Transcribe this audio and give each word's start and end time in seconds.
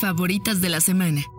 Favoritas 0.00 0.60
de 0.60 0.68
la 0.68 0.80
semana. 0.80 1.33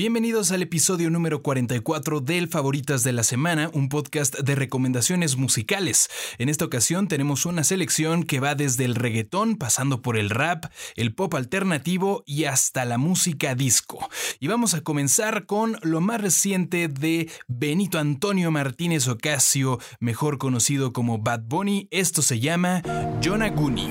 Bienvenidos 0.00 0.50
al 0.50 0.62
episodio 0.62 1.10
número 1.10 1.42
44 1.42 2.22
del 2.22 2.48
Favoritas 2.48 3.02
de 3.02 3.12
la 3.12 3.22
Semana, 3.22 3.70
un 3.74 3.90
podcast 3.90 4.34
de 4.34 4.54
recomendaciones 4.54 5.36
musicales. 5.36 6.08
En 6.38 6.48
esta 6.48 6.64
ocasión 6.64 7.06
tenemos 7.06 7.44
una 7.44 7.64
selección 7.64 8.22
que 8.22 8.40
va 8.40 8.54
desde 8.54 8.86
el 8.86 8.94
reggaetón, 8.94 9.56
pasando 9.56 10.00
por 10.00 10.16
el 10.16 10.30
rap, 10.30 10.64
el 10.96 11.14
pop 11.14 11.34
alternativo 11.34 12.24
y 12.24 12.44
hasta 12.44 12.86
la 12.86 12.96
música 12.96 13.54
disco. 13.54 14.08
Y 14.38 14.48
vamos 14.48 14.72
a 14.72 14.80
comenzar 14.80 15.44
con 15.44 15.76
lo 15.82 16.00
más 16.00 16.22
reciente 16.22 16.88
de 16.88 17.30
Benito 17.46 17.98
Antonio 17.98 18.50
Martínez 18.50 19.06
Ocasio, 19.06 19.80
mejor 19.98 20.38
conocido 20.38 20.94
como 20.94 21.18
Bad 21.18 21.42
Bunny. 21.42 21.88
Esto 21.90 22.22
se 22.22 22.40
llama 22.40 22.80
Yonaguni. 23.20 23.90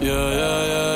Una 0.00 0.95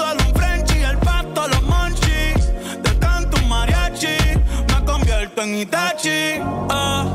convierto 5.41 5.43
en 5.43 5.55
Itachi 5.55 6.41
ah. 6.69 7.05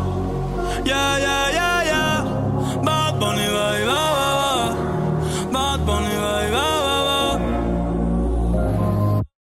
Yeah, 0.85 1.19
yeah, 1.19 1.51
yeah, 1.51 1.85
yeah. 1.85 2.25
Bad 2.83 3.19
Bunny, 3.19 3.47
ba, 3.49 3.69
ba. 3.87 4.53
Bad 5.53 5.87
Bunny, 5.87 6.15
baby, 6.15 6.51
ba, 6.51 6.67
ba, 6.87 6.97
ba. 7.09 7.21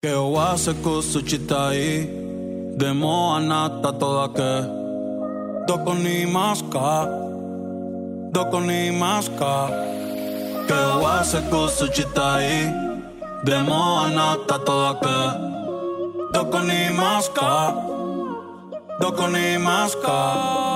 Che 0.01 0.13
ho 0.13 0.39
ase 0.39 0.73
kusu 0.81 1.21
chitai 1.23 2.09
Demo 2.77 3.33
anata 3.35 3.91
toda 3.93 4.27
ke 4.33 4.53
Doko 5.67 5.93
ni 5.93 6.25
maska 6.25 7.07
Doko 8.31 8.59
ni 8.59 8.91
maska 8.91 9.69
Che 10.67 10.73
ho 10.73 11.05
ase 11.05 11.41
kusu 11.49 11.87
chitai 11.87 12.71
Demo 13.43 14.03
anata 14.03 14.57
toda 14.65 14.93
ke 15.03 15.17
Doko 16.33 16.59
ni 16.67 16.89
maska 16.97 17.92
Doko 19.03 19.27
ni 19.27 19.57
maska 19.57 20.72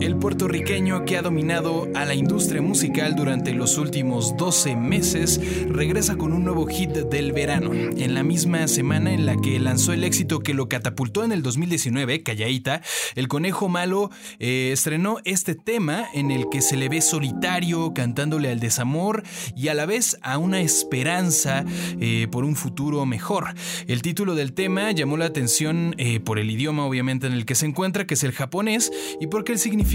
El 0.00 0.16
puertorriqueño 0.16 1.04
que 1.04 1.18
ha 1.18 1.22
dominado 1.22 1.86
a 1.94 2.06
la 2.06 2.14
industria 2.14 2.62
musical 2.62 3.14
durante 3.16 3.52
los 3.52 3.76
últimos 3.76 4.34
12 4.38 4.74
meses 4.74 5.38
regresa 5.68 6.16
con 6.16 6.32
un 6.32 6.42
nuevo 6.42 6.64
hit 6.66 6.88
del 6.90 7.32
verano, 7.32 7.70
en 7.74 8.14
la 8.14 8.22
misma 8.22 8.66
semana 8.66 9.12
en 9.12 9.26
la 9.26 9.36
que 9.36 9.60
lanzó 9.60 9.92
el 9.92 10.02
éxito 10.02 10.40
que 10.40 10.54
lo 10.54 10.70
catapultó 10.70 11.22
en 11.22 11.32
el 11.32 11.42
2019, 11.42 12.22
Callaíta, 12.22 12.80
el 13.14 13.28
conejo 13.28 13.68
malo 13.68 14.10
eh, 14.38 14.70
estrenó 14.72 15.18
este 15.26 15.54
tema 15.54 16.06
en 16.14 16.30
el 16.30 16.48
que 16.50 16.62
se 16.62 16.78
le 16.78 16.88
ve 16.88 17.02
solitario 17.02 17.92
cantándole 17.92 18.50
al 18.50 18.58
desamor 18.58 19.22
y 19.54 19.68
a 19.68 19.74
la 19.74 19.84
vez 19.84 20.16
a 20.22 20.38
una 20.38 20.62
esperanza 20.62 21.66
eh, 22.00 22.26
por 22.30 22.44
un 22.44 22.56
futuro 22.56 23.04
mejor. 23.04 23.52
El 23.86 24.00
título 24.00 24.34
del 24.34 24.54
tema 24.54 24.92
llamó 24.92 25.18
la 25.18 25.26
atención 25.26 25.94
eh, 25.98 26.20
por 26.20 26.38
el 26.38 26.50
idioma 26.50 26.86
obviamente 26.86 27.26
en 27.26 27.34
el 27.34 27.44
que 27.44 27.54
se 27.54 27.66
encuentra, 27.66 28.06
que 28.06 28.14
es 28.14 28.24
el 28.24 28.32
japonés, 28.32 28.90
y 29.20 29.26
porque 29.26 29.52
el 29.52 29.58
significado 29.58 29.89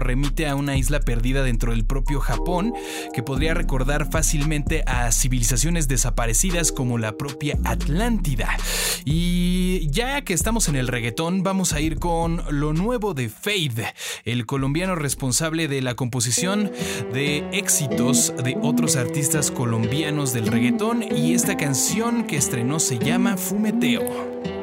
remite 0.00 0.46
a 0.48 0.54
una 0.54 0.76
isla 0.76 1.00
perdida 1.00 1.42
dentro 1.42 1.72
del 1.72 1.84
propio 1.84 2.20
Japón, 2.20 2.72
que 3.12 3.22
podría 3.22 3.54
recordar 3.54 4.10
fácilmente 4.10 4.82
a 4.86 5.12
civilizaciones 5.12 5.88
desaparecidas 5.88 6.72
como 6.72 6.98
la 6.98 7.12
propia 7.12 7.58
Atlántida. 7.64 8.56
Y 9.04 9.88
ya 9.90 10.22
que 10.22 10.32
estamos 10.32 10.68
en 10.68 10.76
el 10.76 10.88
reggaetón, 10.88 11.42
vamos 11.42 11.72
a 11.72 11.80
ir 11.80 11.98
con 11.98 12.42
lo 12.50 12.72
nuevo 12.72 13.14
de 13.14 13.28
Fade, 13.28 13.94
el 14.24 14.46
colombiano 14.46 14.94
responsable 14.94 15.68
de 15.68 15.82
la 15.82 15.94
composición 15.94 16.70
de 17.12 17.44
éxitos 17.52 18.32
de 18.42 18.56
otros 18.62 18.96
artistas 18.96 19.50
colombianos 19.50 20.32
del 20.32 20.46
reggaetón 20.46 21.02
y 21.02 21.34
esta 21.34 21.56
canción 21.56 22.24
que 22.24 22.36
estrenó 22.36 22.80
se 22.80 22.98
llama 22.98 23.36
Fumeteo. 23.36 24.57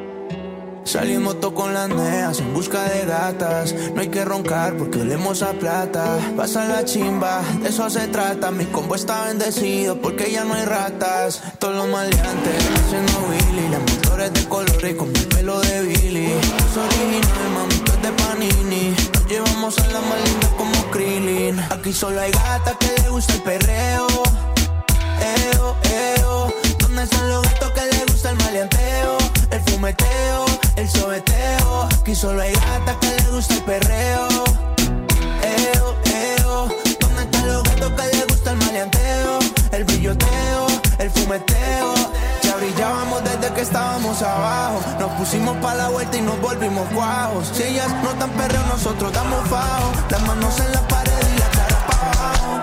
En 0.98 1.22
moto 1.22 1.54
con 1.54 1.74
las 1.74 1.90
neas 1.90 2.40
en 2.40 2.54
busca 2.54 2.82
de 2.84 3.04
gatas. 3.04 3.74
No 3.94 4.00
hay 4.00 4.08
que 4.08 4.24
roncar 4.24 4.76
porque 4.76 5.02
olemos 5.02 5.42
a 5.42 5.52
plata. 5.52 6.18
Pasa 6.36 6.64
la 6.64 6.84
chimba, 6.84 7.42
de 7.62 7.68
eso 7.68 7.88
se 7.90 8.08
trata. 8.08 8.50
Mi 8.50 8.64
combo 8.64 8.94
está 8.94 9.26
bendecido 9.26 10.00
porque 10.00 10.32
ya 10.32 10.44
no 10.44 10.54
hay 10.54 10.64
ratas. 10.64 11.42
Todos 11.58 11.76
los 11.76 11.88
maleantes 11.88 12.70
haciendo 12.74 13.12
Willy. 13.28 13.68
Las 13.68 13.80
motores 13.80 14.32
de 14.32 14.48
colores 14.48 14.94
con 14.96 15.12
mi 15.12 15.20
pelo 15.20 15.60
de 15.60 15.82
Billy. 15.82 16.32
Es 16.32 16.76
original, 16.76 17.50
mami, 17.54 17.74
tú 17.84 17.92
es 17.92 18.02
de 18.02 18.12
Panini. 18.12 18.94
Llevamos 19.28 19.78
a 19.78 19.86
la 19.88 20.00
más 20.00 20.46
como 20.56 20.90
Krillin. 20.90 21.60
Aquí 21.70 21.92
solo 21.92 22.20
hay 22.20 22.32
gata 22.32 22.76
que 22.80 23.02
le 23.02 23.10
gusta 23.10 23.34
el 23.34 23.42
perreo. 23.42 24.06
Eo, 25.52 25.76
eo. 26.18 26.54
¿Dónde 26.78 27.02
están 27.02 27.28
los 27.28 27.42
gatos 27.42 27.70
que 27.72 27.96
le 27.96 28.04
gusta 28.06 28.30
el 28.30 28.36
maleanteo? 28.38 29.25
El 29.50 29.60
fumeteo, 29.60 30.44
el 30.76 30.88
sobeteo. 30.88 31.88
Aquí 32.00 32.14
solo 32.14 32.42
hay 32.42 32.52
gata 32.52 32.98
que 33.00 33.08
le 33.08 33.30
gusta 33.30 33.54
el 33.54 33.62
perreo. 33.62 34.28
Eo, 35.42 35.96
eo. 36.04 36.68
¿Dónde 37.00 37.22
están 37.22 37.46
los 37.48 37.62
gatos 37.62 37.92
que 37.92 38.16
le 38.16 38.24
gusta 38.24 38.50
el 38.52 38.56
maleanteo? 38.58 39.38
El 39.72 39.84
brilloteo, 39.84 40.66
el 40.98 41.10
fumeteo 41.10 42.16
brillábamos 42.56 43.22
desde 43.24 43.54
que 43.54 43.60
estábamos 43.60 44.22
abajo. 44.22 44.80
Nos 44.98 45.10
pusimos 45.12 45.56
pa' 45.58 45.74
la 45.74 45.88
vuelta 45.88 46.16
y 46.16 46.22
nos 46.22 46.40
volvimos 46.40 46.92
guajos. 46.92 47.50
Si 47.52 47.62
ellas 47.62 47.88
no 48.02 48.10
tan 48.18 48.30
perreo, 48.30 48.62
nosotros 48.66 49.12
damos 49.12 49.48
fajo. 49.48 49.92
Las 50.10 50.22
manos 50.22 50.58
en 50.60 50.72
la 50.72 50.88
pared 50.88 51.12
y 51.34 51.38
la 51.38 51.50
cara 51.50 51.86
pa' 51.86 52.10
abajo. 52.10 52.62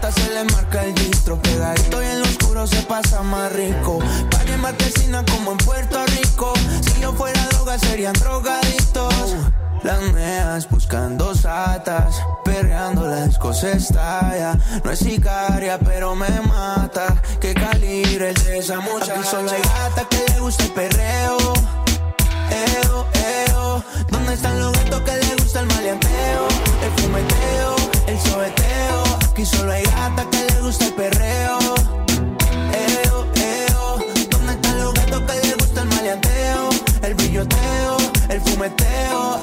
A 0.00 0.08
toda 0.08 0.12
mi 0.12 0.12
gata 0.12 0.12
se 0.12 0.34
le 0.34 0.44
marca 0.44 0.84
el 0.84 0.94
distro. 0.94 1.42
Pegadito 1.42 2.02
y 2.02 2.06
en 2.06 2.20
lo 2.20 2.24
oscuro 2.24 2.66
se 2.66 2.82
pasa 2.82 3.22
más 3.22 3.52
rico. 3.52 3.98
Pague 4.30 4.56
marquesina 4.56 5.24
como 5.26 5.52
en 5.52 5.58
Puerto 5.58 6.04
Rico. 6.06 6.54
Si 6.80 7.00
yo 7.00 7.12
fuera 7.12 7.44
droga, 7.52 7.78
serían 7.78 8.14
drogadictos. 8.14 9.36
Las 9.82 10.00
meas 10.12 10.68
buscando 10.68 11.34
satas, 11.34 12.22
perreando 12.44 13.06
la 13.06 13.30
se 13.52 13.72
estalla. 13.72 14.58
No 14.84 14.90
es 14.90 14.98
sicaria, 15.00 15.78
pero 15.78 16.14
me 16.14 16.30
mata. 16.42 17.20
Que 17.40 17.52
calibre 17.52 18.30
el 18.30 18.44
de 18.44 18.58
esa 18.58 18.80
muchacha. 18.80 19.14
Aquí 19.14 19.28
solo 19.28 19.50
hay 19.50 19.62
gata 19.62 20.08
que 20.08 20.32
le 20.32 20.40
gusta 20.40 20.64
el 20.64 20.70
perreo. 20.70 21.38
Eo, 22.50 23.06
eo. 23.48 23.84
¿Dónde 24.10 24.34
están 24.34 24.60
los 24.60 24.72
gatos 24.72 25.00
que 25.02 25.16
le 25.16 25.36
gusta 25.36 25.60
el 25.60 25.66
maleanteo? 25.66 26.48
El 26.84 27.02
fumeteo, 27.02 27.76
el 28.06 28.18
sobeteo. 28.18 29.09
Aquí 29.40 29.56
solo 29.56 29.72
hay 29.72 29.82
gata 29.84 30.28
que 30.28 30.52
le 30.52 30.60
gusta 30.60 30.84
el 30.84 30.92
perreo. 30.92 31.58
Eo, 32.74 33.26
eo. 33.36 33.96
¿Dónde 34.28 34.52
están 34.52 34.78
los 34.80 34.92
gatos 34.92 35.22
que 35.22 35.46
le 35.46 35.54
gusta 35.54 35.80
el 35.80 35.88
maleanteo? 35.88 36.68
El 37.00 37.14
brilloteo, 37.14 37.96
el 38.28 38.40
fumeteo. 38.42 39.40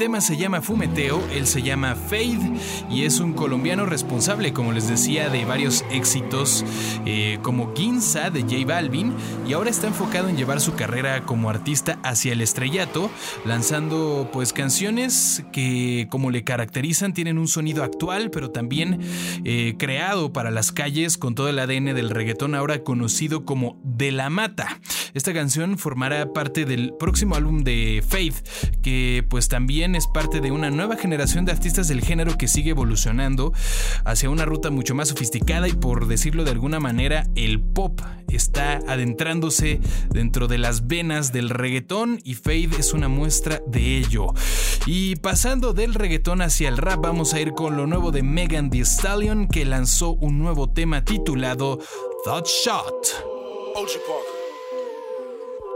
Tema 0.00 0.22
se 0.22 0.38
llama 0.38 0.62
Fumeteo, 0.62 1.22
él 1.30 1.46
se 1.46 1.60
llama 1.60 1.94
Fade 1.94 2.54
y 2.90 3.04
es 3.04 3.20
un 3.20 3.34
colombiano 3.34 3.84
responsable, 3.84 4.54
como 4.54 4.72
les 4.72 4.88
decía, 4.88 5.28
de 5.28 5.44
varios 5.44 5.84
éxitos 5.90 6.64
eh, 7.04 7.38
como 7.42 7.74
Ginza 7.76 8.30
de 8.30 8.40
J 8.40 8.64
Balvin 8.66 9.12
y 9.46 9.52
ahora 9.52 9.68
está 9.68 9.88
enfocado 9.88 10.30
en 10.30 10.38
llevar 10.38 10.62
su 10.62 10.74
carrera 10.74 11.26
como 11.26 11.50
artista 11.50 11.98
hacia 12.02 12.32
el 12.32 12.40
estrellato, 12.40 13.10
lanzando 13.44 14.30
pues 14.32 14.54
canciones 14.54 15.44
que 15.52 16.06
como 16.08 16.30
le 16.30 16.44
caracterizan 16.44 17.12
tienen 17.12 17.36
un 17.36 17.46
sonido 17.46 17.84
actual, 17.84 18.30
pero 18.30 18.50
también 18.50 19.00
eh, 19.44 19.74
creado 19.76 20.32
para 20.32 20.50
las 20.50 20.72
calles 20.72 21.18
con 21.18 21.34
todo 21.34 21.50
el 21.50 21.58
ADN 21.58 21.94
del 21.94 22.08
reggaetón 22.08 22.54
ahora 22.54 22.82
conocido 22.84 23.44
como 23.44 23.78
De 23.84 24.12
la 24.12 24.30
Mata. 24.30 24.80
Esta 25.14 25.32
canción 25.32 25.78
formará 25.78 26.32
parte 26.32 26.64
del 26.64 26.92
próximo 26.98 27.34
álbum 27.34 27.64
de 27.64 28.02
Faith, 28.06 28.36
que 28.82 29.24
pues 29.28 29.48
también 29.48 29.94
es 29.94 30.06
parte 30.06 30.40
de 30.40 30.52
una 30.52 30.70
nueva 30.70 30.96
generación 30.96 31.44
de 31.44 31.52
artistas 31.52 31.88
del 31.88 32.00
género 32.00 32.38
que 32.38 32.48
sigue 32.48 32.70
evolucionando 32.70 33.52
hacia 34.04 34.30
una 34.30 34.44
ruta 34.44 34.70
mucho 34.70 34.94
más 34.94 35.08
sofisticada 35.08 35.68
y 35.68 35.72
por 35.72 36.06
decirlo 36.06 36.44
de 36.44 36.52
alguna 36.52 36.80
manera, 36.80 37.26
el 37.34 37.60
pop 37.60 38.00
está 38.28 38.80
adentrándose 38.86 39.80
dentro 40.10 40.46
de 40.46 40.58
las 40.58 40.86
venas 40.86 41.32
del 41.32 41.50
reggaetón 41.50 42.20
y 42.24 42.34
Faith 42.34 42.78
es 42.78 42.92
una 42.92 43.08
muestra 43.08 43.60
de 43.66 43.98
ello. 43.98 44.28
Y 44.86 45.16
pasando 45.16 45.72
del 45.72 45.94
reggaetón 45.94 46.42
hacia 46.42 46.68
el 46.68 46.76
rap, 46.76 47.00
vamos 47.02 47.34
a 47.34 47.40
ir 47.40 47.52
con 47.52 47.76
lo 47.76 47.86
nuevo 47.86 48.12
de 48.12 48.22
Megan 48.22 48.70
Thee 48.70 48.84
Stallion 48.84 49.48
que 49.48 49.64
lanzó 49.64 50.12
un 50.12 50.38
nuevo 50.38 50.70
tema 50.70 51.04
titulado 51.04 51.78
Thought 52.24 52.46
Shot. 52.46 54.39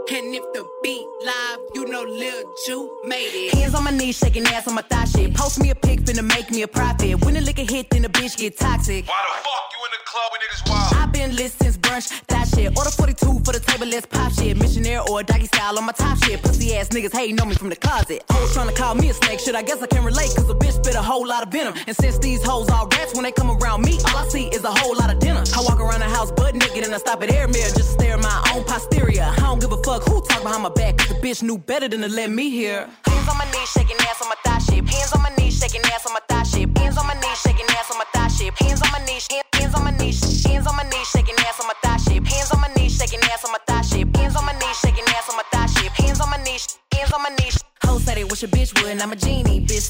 And 0.07 0.35
if 0.35 0.43
the 0.53 0.63
beat 0.83 1.03
live, 1.25 1.59
you 1.73 1.85
know 1.87 2.03
Lil 2.03 2.43
Ju 2.67 2.95
made 3.05 3.33
it. 3.33 3.55
Hands 3.55 3.73
on 3.73 3.85
my 3.85 3.89
knees, 3.89 4.15
shaking 4.15 4.45
ass 4.45 4.67
on 4.67 4.75
my 4.75 4.83
thigh 4.83 5.05
shit. 5.05 5.33
Post 5.33 5.59
me 5.59 5.71
a 5.71 5.75
pic, 5.75 6.01
finna 6.01 6.23
make 6.23 6.51
me 6.51 6.61
a 6.61 6.67
profit. 6.67 7.25
When 7.25 7.33
the 7.33 7.41
liquor 7.41 7.63
hit, 7.63 7.89
then 7.89 8.03
the 8.03 8.09
bitch 8.09 8.37
get 8.37 8.55
toxic. 8.55 9.07
Why 9.07 9.25
the 9.25 9.33
fuck 9.41 9.65
you 9.73 9.79
in 9.83 9.91
the 9.91 10.01
club 10.05 10.31
when 10.31 10.41
niggas 10.41 10.69
wild? 10.69 10.93
i 10.93 11.05
been 11.11 11.35
lit 11.35 11.51
since 11.53 11.77
brunch, 11.77 12.21
that 12.27 12.47
shit. 12.49 12.77
Order 12.77 12.91
42 12.91 13.41
for 13.43 13.53
the 13.53 13.59
table, 13.59 13.87
let's 13.87 14.05
pop 14.05 14.31
shit. 14.33 14.55
Missionaire 14.57 15.01
or 15.09 15.23
doggy 15.23 15.47
style 15.47 15.75
on 15.79 15.85
my 15.85 15.91
top 15.91 16.23
shit. 16.23 16.39
Pussy 16.43 16.75
ass 16.75 16.89
niggas 16.89 17.11
hating 17.11 17.41
on 17.41 17.49
me 17.49 17.55
from 17.55 17.69
the 17.69 17.75
closet. 17.75 18.21
Hoes 18.29 18.53
trying 18.53 18.67
to 18.67 18.75
call 18.75 18.93
me 18.93 19.09
a 19.09 19.13
snake, 19.13 19.39
shit. 19.39 19.55
I 19.55 19.63
guess 19.63 19.81
I 19.81 19.87
can 19.87 20.03
relate, 20.03 20.29
cause 20.35 20.47
a 20.51 20.53
bitch 20.53 20.73
spit 20.73 20.93
a 20.93 21.01
whole 21.01 21.25
lot 21.27 21.41
of 21.41 21.51
venom. 21.51 21.73
And 21.87 21.95
since 21.95 22.19
these 22.19 22.43
hoes 22.43 22.69
all 22.69 22.87
rats, 22.89 23.15
when 23.15 23.23
they 23.23 23.31
come 23.31 23.49
around 23.49 23.81
me, 23.81 23.97
all 24.05 24.17
I 24.17 24.27
see 24.27 24.49
is 24.49 24.63
a 24.65 24.71
whole 24.71 24.95
lot 24.95 25.11
of 25.11 25.17
dinner. 25.19 25.43
I 25.55 25.61
walk 25.61 25.79
around 25.79 26.01
the 26.01 26.09
house 26.09 26.31
butt 26.31 26.53
naked 26.53 26.83
and 26.83 26.93
I 26.93 26.97
stop 26.99 27.23
at 27.23 27.31
air 27.31 27.47
mirror 27.47 27.73
just 27.73 27.75
to 27.77 27.83
stare 27.83 28.13
at 28.13 28.21
my 28.21 28.51
own 28.53 28.63
posterior. 28.65 29.23
I 29.23 29.39
don't 29.39 29.59
give 29.59 29.71
a 29.71 29.81
fuck 29.83 29.94
who 30.03 30.21
talk 30.21 30.43
behind 30.43 30.63
my 30.63 30.69
back, 30.69 30.97
cause 30.97 31.09
the 31.09 31.15
bitch 31.15 31.43
knew 31.43 31.57
better 31.57 31.87
than 31.87 32.01
to 32.01 32.09
let 32.09 32.29
me 32.29 32.49
hear. 32.49 32.89
Hands 33.05 33.29
on 33.29 33.37
my 33.37 33.45
knees, 33.51 33.69
shaking 33.69 33.97
ass 34.01 34.21
on 34.21 34.29
my 34.29 34.35
thigh 34.43 34.59
shit. 34.59 34.87
Hands 34.87 35.13
on 35.13 35.21
my 35.21 35.31
knees, 35.37 35.59
shaking 35.59 35.81
ass 35.85 36.05
on 36.05 36.13
my 36.13 36.19
thigh 36.27 36.43
shit. 36.43 36.77
Hands 36.77 36.97
on 36.97 37.07
my 37.07 37.13
knees, 37.13 37.37
shaking 37.41 37.65
ass 37.69 37.91
on 37.91 37.97
my 37.97 38.05
thigh 38.13 38.27
shit. 38.27 38.53
Hands 38.59 38.81
on 38.81 38.89
my 38.91 38.99
knees, 39.05 39.27
hands 39.31 39.75
on 39.75 39.83
my 39.83 39.91
knees, 39.91 40.45
hands 40.45 40.67
on 40.67 40.75
my 40.75 40.83
knees, 40.83 41.07
shaking 41.07 41.35
ass 41.39 41.59
on 41.59 41.67
my 41.67 41.73
thigh 41.83 41.97
shit. 41.97 42.27
Hands 42.27 42.51
on 42.51 42.61
my 42.61 42.69
knees, 42.75 42.97
shaking 42.97 43.19
ass 43.23 43.45
on 43.45 43.51
my 43.51 43.59
thigh 43.67 43.81
shit. 43.81 44.15
Hands 44.15 44.35
on 44.35 44.45
my 44.45 44.53
knees, 44.53 44.77
shaking 44.79 45.05
ass 45.15 45.29
on 45.29 45.35
my 45.37 45.43
thigh 45.51 45.65
shit. 45.67 45.91
Hands 45.91 46.19
on 46.19 46.29
my 46.29 46.37
knees, 46.43 46.77
hands 46.93 47.11
on 47.13 47.21
my 47.23 47.29
knees. 47.39 47.57
Hoes 47.83 48.03
say 48.03 48.15
they 48.15 48.23
wish 48.23 48.43
a 48.43 48.47
bitch 48.47 48.73
would, 48.81 48.91
and 48.91 49.01
I'm 49.01 49.11
a 49.11 49.15
genie. 49.15 49.61
Bitch 49.65 49.89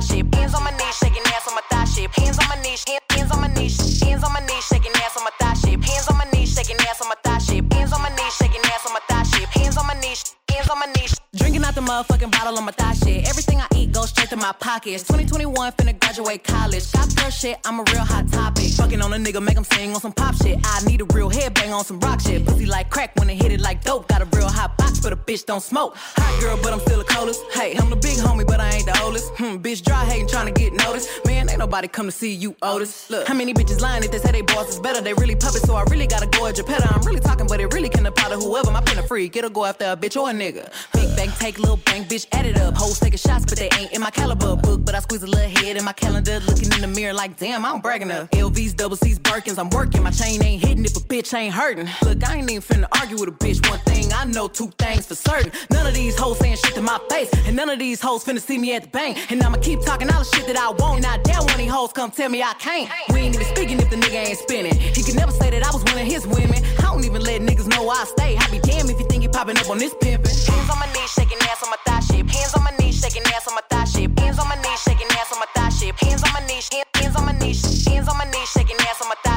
shape. 0.11 0.35
Hands 0.35 0.53
on 0.53 0.63
my 0.63 0.71
knees, 0.71 0.95
shaking 0.95 1.23
ass 1.33 1.47
on 1.47 1.55
my 1.55 1.61
thigh 1.71 1.85
shape. 1.85 2.11
Hands 2.11 2.37
on 2.39 2.47
my 2.49 2.61
knees, 2.61 2.83
hands 2.87 3.31
on 3.31 3.41
my 3.41 3.47
knees, 3.47 3.75
hands 4.03 4.23
on 4.23 4.33
my 4.33 4.41
knees, 4.45 4.63
shaking 4.65 4.91
ass 4.95 5.17
on 5.17 5.23
my 5.23 5.31
thigh 5.39 5.53
shape. 5.53 5.83
Hands 5.83 6.07
on 6.09 6.17
my 6.17 6.25
knees, 6.33 6.53
shaking 6.53 6.79
ass 6.87 7.01
on 7.01 7.07
my 7.09 7.15
thigh 7.23 7.37
shape. 7.39 7.73
Hands 7.73 7.93
on 7.93 8.01
my 8.01 8.09
knees, 8.09 8.33
shaking 8.39 8.61
ass 8.65 8.85
on 8.85 8.93
my 8.93 9.01
thigh 9.09 9.23
shape. 9.23 9.49
Hands 9.49 9.77
on 9.77 9.87
my 9.87 9.95
knees, 10.01 10.35
hands 10.49 10.69
on 10.69 10.79
my 10.79 10.87
knees. 10.95 11.15
Drinking 11.35 11.63
out 11.63 11.75
the 11.75 11.81
motherfucking 11.81 12.31
bottle 12.31 12.57
on 12.57 12.65
my 12.65 12.71
thigh 12.73 12.93
shit. 12.93 13.27
Everything 13.29 13.59
I 13.61 13.67
eat 13.75 13.91
goes 13.93 14.09
straight 14.09 14.29
to 14.29 14.35
my 14.35 14.51
pockets. 14.51 15.03
2021, 15.03 15.71
finna 15.73 15.97
graduate 15.99 16.43
college. 16.43 16.91
Got 16.91 17.15
girl 17.15 17.29
shit, 17.29 17.57
I'm 17.65 17.79
a 17.79 17.83
real 17.91 18.03
hot 18.03 18.27
topic. 18.31 18.69
Fucking 18.71 19.01
on 19.01 19.13
a 19.13 19.17
nigga, 19.17 19.41
make 19.41 19.57
him 19.57 19.63
sing 19.63 19.93
on 19.93 20.01
some 20.01 20.13
pop 20.13 20.35
shit. 20.35 20.59
I 20.63 20.83
need 20.85 21.01
a 21.01 21.05
real 21.13 21.29
headbang 21.29 21.71
on 21.71 21.85
some 21.85 21.99
rock 22.01 22.19
shit. 22.19 22.45
Pussy 22.45 22.65
like 22.65 22.89
crack 22.89 23.15
when 23.17 23.29
it 23.29 23.41
hit 23.41 23.51
it 23.51 23.61
like 23.61 23.83
dope. 23.83 24.07
Got 24.09 24.21
a 24.21 24.37
real 24.37 24.49
hot 24.49 24.77
box, 24.77 24.99
but 24.99 25.13
a 25.13 25.15
bitch 25.31 25.45
don't 25.45 25.61
smoke. 25.61 25.95
Hot 25.95 26.41
girl, 26.41 26.59
but 26.61 26.73
I'm 26.73 26.79
still 26.81 26.97
the 26.97 27.05
coldest. 27.05 27.41
Hey, 27.53 27.75
I'm 27.77 27.89
the 27.89 27.95
big 27.95 28.17
homie, 28.17 28.45
but 28.45 28.59
I 28.59 28.69
ain't 28.75 28.85
the 28.85 28.99
oldest. 29.01 29.31
Hmm, 29.35 29.55
bitch 29.57 29.81
dry 29.81 30.03
hating, 30.03 30.27
trying 30.27 30.53
to 30.53 30.59
get 30.59 30.73
noticed. 30.73 31.07
Man, 31.25 31.49
ain't 31.49 31.59
nobody 31.59 31.87
come 31.87 32.05
to 32.05 32.11
see 32.11 32.33
you, 32.33 32.55
Otis. 32.61 33.09
Look, 33.09 33.27
how 33.27 33.33
many 33.33 33.53
bitches 33.53 33.79
lying 33.79 34.03
if 34.03 34.11
they 34.11 34.19
say 34.19 34.31
they 34.33 34.41
boss 34.41 34.69
is 34.69 34.79
better? 34.79 34.99
They 34.99 35.13
really 35.13 35.35
puppets, 35.35 35.61
so 35.61 35.75
I 35.75 35.83
really 35.83 36.07
gotta 36.07 36.27
go 36.27 36.47
at 36.47 36.57
your 36.57 36.65
pet. 36.65 36.85
I'm 36.85 37.01
really 37.03 37.21
talking, 37.21 37.47
but 37.47 37.61
it 37.61 37.73
really 37.73 37.87
can 37.87 38.05
apply 38.05 38.29
to 38.29 38.37
whoever. 38.37 38.71
My 38.71 38.81
pen 38.81 38.97
a 38.97 39.03
freak, 39.03 39.35
it'll 39.37 39.49
go 39.49 39.63
after 39.63 39.85
a 39.85 39.95
bitch 39.95 40.19
or 40.19 40.29
a 40.29 40.33
nigga. 40.33 40.69
Big 40.93 41.15
bang, 41.15 41.29
take 41.39 41.59
little 41.59 41.77
bank, 41.77 42.09
bitch, 42.09 42.27
add 42.33 42.45
it 42.45 42.57
up. 42.57 42.75
Hoes 42.75 42.99
taking 42.99 43.17
shots, 43.17 43.45
but 43.45 43.57
they 43.57 43.69
ain't 43.79 43.93
in 43.93 44.01
my 44.01 44.11
caliber 44.11 44.57
book. 44.57 44.83
But 44.83 44.95
I 44.95 44.99
squeeze 44.99 45.23
a 45.23 45.27
little 45.27 45.49
head 45.61 45.77
in 45.77 45.85
my 45.85 45.93
calendar, 45.93 46.41
looking 46.41 46.73
in 46.73 46.81
the 46.81 46.87
mirror 46.87 47.13
like, 47.13 47.37
damn, 47.37 47.63
I 47.63 47.69
don't 47.69 47.81
bragging 47.81 48.09
enough. 48.09 48.29
LVs, 48.31 48.75
double 48.75 48.97
C's, 48.97 49.17
Birkins, 49.19 49.57
I'm 49.57 49.69
working. 49.69 50.03
My 50.03 50.11
chain 50.11 50.43
ain't 50.43 50.61
hitting 50.61 50.83
if 50.83 50.97
a 50.97 50.99
bitch 50.99 51.33
ain't 51.33 51.53
hurting. 51.53 51.87
Look, 52.03 52.27
I 52.27 52.37
ain't 52.37 52.51
even 52.51 52.61
finna 52.61 52.87
argue 52.99 53.17
with 53.17 53.29
a 53.29 53.31
bitch. 53.31 53.65
One 53.69 53.79
thing 53.79 54.11
I 54.13 54.25
know, 54.25 54.47
two 54.49 54.67
things 54.77 55.07
for 55.07 55.15
certain. 55.21 55.51
None 55.71 55.87
of 55.87 55.93
these 55.93 56.17
hoes 56.17 56.39
saying 56.39 56.57
shit 56.57 56.73
to 56.75 56.81
my 56.81 56.99
face, 57.09 57.29
and 57.45 57.55
none 57.55 57.69
of 57.69 57.79
these 57.79 58.01
hoes 58.01 58.23
finna 58.23 58.41
see 58.41 58.57
me 58.57 58.75
at 58.75 58.83
the 58.83 58.89
bank. 58.89 59.31
And 59.31 59.41
I'ma 59.41 59.57
keep 59.57 59.81
talking 59.81 60.09
all 60.11 60.19
the 60.19 60.29
shit 60.33 60.45
that 60.47 60.57
I 60.57 60.69
want, 60.71 60.97
and 60.97 61.05
I 61.05 61.17
doubt 61.23 61.43
one 61.45 61.53
of 61.53 61.57
these 61.57 61.71
hoes 61.71 61.93
come 61.93 62.11
tell 62.11 62.29
me 62.29 62.41
I 62.43 62.53
can't. 62.59 62.89
We 63.13 63.19
ain't 63.21 63.35
even 63.35 63.47
speaking 63.47 63.79
if 63.79 63.89
the 63.89 63.97
nigga 63.97 64.19
ain't 64.27 64.37
spinning. 64.37 64.75
He 64.75 65.03
could 65.03 65.15
never 65.15 65.31
say 65.31 65.49
that 65.49 65.63
I 65.63 65.71
was 65.71 65.83
one 65.83 65.97
of 65.97 66.07
his 66.07 66.25
women. 66.27 66.59
I 66.79 66.83
don't 66.91 67.05
even 67.05 67.21
let 67.21 67.41
niggas 67.41 67.67
know 67.67 67.89
I 67.89 68.03
stay. 68.05 68.37
I 68.37 68.45
be 68.49 68.59
damn 68.59 68.89
if 68.89 68.99
you 68.99 69.07
think 69.07 69.23
you 69.23 69.29
popping 69.29 69.57
up 69.57 69.69
on 69.69 69.77
this 69.77 69.93
pimpin'. 69.95 70.33
Hands 70.49 70.69
on 70.69 70.79
my 70.79 70.87
knees, 70.93 71.11
shaking 71.11 71.39
ass 71.49 71.63
on 71.63 71.69
my 71.69 71.77
thigh 71.85 71.99
shit. 72.01 72.29
Hands 72.29 72.53
on 72.55 72.63
my 72.63 72.71
knees, 72.79 72.99
shaking 72.99 73.23
ass 73.33 73.47
on 73.47 73.55
my 73.55 73.61
thigh 73.69 73.85
shit. 73.85 74.19
Hands 74.19 74.39
on 74.39 74.47
my 74.49 74.55
knees, 74.55 74.79
shaking 74.81 75.07
ass 75.19 75.31
on 75.31 75.39
my 75.39 75.47
thigh 75.55 75.69
shit. 75.69 75.95
Hands 76.01 76.23
on 76.23 76.33
my 76.33 76.41
knees, 76.47 76.69
hands 76.71 77.15
on 77.15 77.25
my 77.25 77.33
knees, 77.39 77.85
hands 77.87 78.07
on 78.07 78.17
my 78.17 78.25
knees, 78.25 78.49
shaking 78.49 78.77
ass 78.89 79.01
on 79.01 79.09
my 79.09 79.15
thigh 79.23 79.30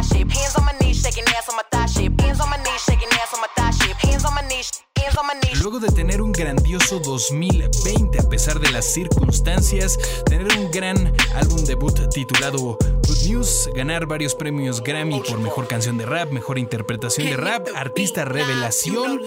Luego 5.60 5.80
de 5.80 5.88
tener 5.88 6.20
un 6.20 6.32
grandioso 6.32 6.98
2020 6.98 8.18
a 8.18 8.28
pesar 8.28 8.60
de 8.60 8.70
las 8.70 8.84
circunstancias, 8.92 9.98
tener 10.26 10.46
un 10.58 10.70
gran 10.70 11.12
álbum 11.34 11.64
debut 11.64 12.08
titulado 12.10 12.78
Good 13.06 13.28
News, 13.28 13.70
ganar 13.74 14.06
varios 14.06 14.34
premios 14.34 14.82
Grammy 14.82 15.20
por 15.20 15.40
mejor 15.40 15.66
canción 15.66 15.98
de 15.98 16.06
rap, 16.06 16.30
mejor 16.30 16.58
interpretación 16.58 17.28
de 17.28 17.36
rap, 17.36 17.66
artista 17.74 18.24
revelación, 18.24 19.20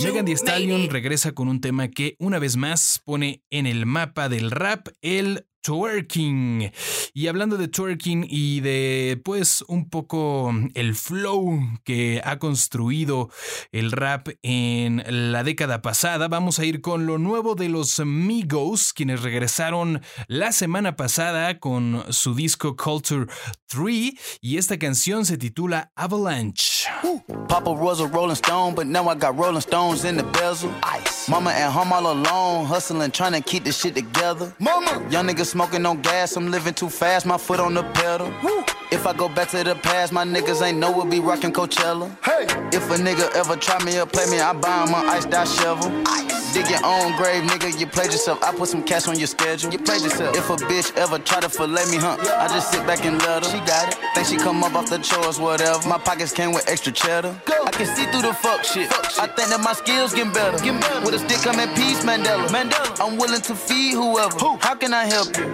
Megan 0.00 0.24
Thee 0.24 0.36
Stallion 0.36 0.90
regresa 0.90 1.32
con 1.32 1.48
un 1.48 1.60
tema 1.60 1.88
que 1.88 2.16
una 2.18 2.38
vez 2.38 2.56
más 2.56 3.00
pone 3.04 3.42
en 3.50 3.66
el 3.66 3.86
mapa 3.86 4.28
del 4.28 4.50
rap 4.50 4.88
el 5.02 5.47
twerking. 5.62 6.72
Y 7.14 7.26
hablando 7.26 7.56
de 7.56 7.68
twerking 7.68 8.26
y 8.28 8.60
de 8.60 9.20
pues 9.24 9.62
un 9.68 9.88
poco 9.88 10.52
el 10.74 10.94
flow 10.94 11.60
que 11.84 12.20
ha 12.24 12.38
construido 12.38 13.30
el 13.72 13.92
rap 13.92 14.28
en 14.42 15.04
la 15.32 15.44
década 15.44 15.82
pasada, 15.82 16.28
vamos 16.28 16.58
a 16.58 16.64
ir 16.64 16.80
con 16.80 17.06
lo 17.06 17.18
nuevo 17.18 17.54
de 17.54 17.68
los 17.68 17.98
Migos, 18.04 18.92
quienes 18.92 19.22
regresaron 19.22 20.02
la 20.26 20.52
semana 20.52 20.96
pasada 20.96 21.58
con 21.58 22.04
su 22.10 22.34
disco 22.34 22.76
Culture 22.76 23.26
3 23.66 24.12
y 24.40 24.56
esta 24.56 24.78
canción 24.78 25.24
se 25.24 25.38
titula 25.38 25.90
Avalanche. 25.94 26.88
Papa 27.48 27.70
was 27.70 28.00
a 28.00 28.06
Rolling 28.06 28.36
Stone, 28.36 28.74
but 28.74 28.86
now 28.86 29.08
I 29.08 29.14
got 29.14 29.36
Rolling 29.36 29.60
Stones 29.60 30.04
in 30.04 30.16
the 30.16 30.22
bezel. 30.22 30.70
Ice. 30.82 31.28
Mama 31.28 31.50
at 31.50 31.70
home 31.70 31.92
all 31.92 32.12
alone, 32.12 32.66
hustling, 32.66 33.10
trying 33.10 33.32
to 33.32 33.40
keep 33.40 33.64
this 33.64 33.78
shit 33.78 33.94
together. 33.94 34.54
Mama, 34.58 35.06
young 35.10 35.26
niggas 35.26 35.47
smoking 35.48 35.86
on 35.86 36.02
gas, 36.02 36.36
I'm 36.36 36.50
living 36.50 36.74
too 36.74 36.90
fast, 36.90 37.24
my 37.24 37.38
foot 37.38 37.60
on 37.60 37.74
the 37.74 37.82
pedal. 37.82 38.32
Woo. 38.42 38.77
If 38.90 39.06
I 39.06 39.12
go 39.12 39.28
back 39.28 39.48
to 39.50 39.62
the 39.62 39.74
past, 39.74 40.12
my 40.12 40.24
niggas 40.24 40.62
ain't 40.62 40.78
know 40.78 40.90
we'll 40.90 41.04
be 41.04 41.20
rocking 41.20 41.52
Coachella. 41.52 42.08
Hey, 42.24 42.44
if 42.74 42.90
a 42.90 42.96
nigga 42.96 43.30
ever 43.36 43.54
try 43.56 43.82
me 43.84 44.00
or 44.00 44.06
play 44.06 44.24
me, 44.30 44.40
I 44.40 44.54
buy 44.54 44.84
him 44.86 44.94
an 44.94 45.06
iced 45.08 45.32
out 45.34 45.46
shovel. 45.46 45.92
Ice. 46.06 46.28
Dig 46.54 46.70
your 46.70 46.80
own 46.82 47.14
grave, 47.18 47.42
nigga, 47.44 47.78
you 47.78 47.86
played 47.86 48.10
yourself. 48.10 48.42
I 48.42 48.52
put 48.54 48.68
some 48.70 48.82
cash 48.82 49.06
on 49.06 49.18
your 49.18 49.26
schedule. 49.26 49.70
You 49.70 49.78
played 49.78 50.00
yourself. 50.00 50.34
If 50.34 50.48
a 50.48 50.56
bitch 50.56 50.96
ever 50.96 51.18
try 51.18 51.40
to 51.40 51.48
fillet 51.50 51.84
me, 51.90 51.98
huh? 51.98 52.16
I 52.40 52.48
just 52.48 52.72
sit 52.72 52.86
back 52.86 53.04
and 53.04 53.18
let 53.18 53.44
her. 53.44 53.50
She 53.50 53.58
got 53.66 53.92
it. 53.92 53.98
Think 54.14 54.26
she 54.26 54.36
come 54.38 54.64
up 54.64 54.74
off 54.74 54.88
the 54.88 54.96
chores, 54.98 55.38
whatever. 55.38 55.86
My 55.86 55.98
pockets 55.98 56.32
came 56.32 56.52
with 56.52 56.66
extra 56.66 56.90
cheddar. 56.90 57.38
Go. 57.44 57.64
I 57.66 57.70
can 57.70 57.86
see 57.94 58.06
through 58.06 58.22
the 58.22 58.32
fuck 58.32 58.64
shit. 58.64 58.88
fuck 58.88 59.10
shit. 59.10 59.20
I 59.20 59.26
think 59.26 59.50
that 59.50 59.60
my 59.60 59.74
skills 59.74 60.14
getting 60.14 60.32
better. 60.32 60.56
Get 60.64 60.80
better. 60.80 61.04
With 61.04 61.14
a 61.14 61.18
stick, 61.18 61.46
I'm 61.46 61.60
at 61.60 61.76
peace, 61.76 62.02
Mandela. 62.02 62.48
Mandela. 62.48 63.06
I'm 63.06 63.18
willing 63.18 63.42
to 63.42 63.54
feed 63.54 63.92
whoever. 63.92 64.38
Who? 64.38 64.56
How 64.62 64.74
can 64.74 64.94
I 64.94 65.04
help 65.04 65.36
you? 65.36 65.52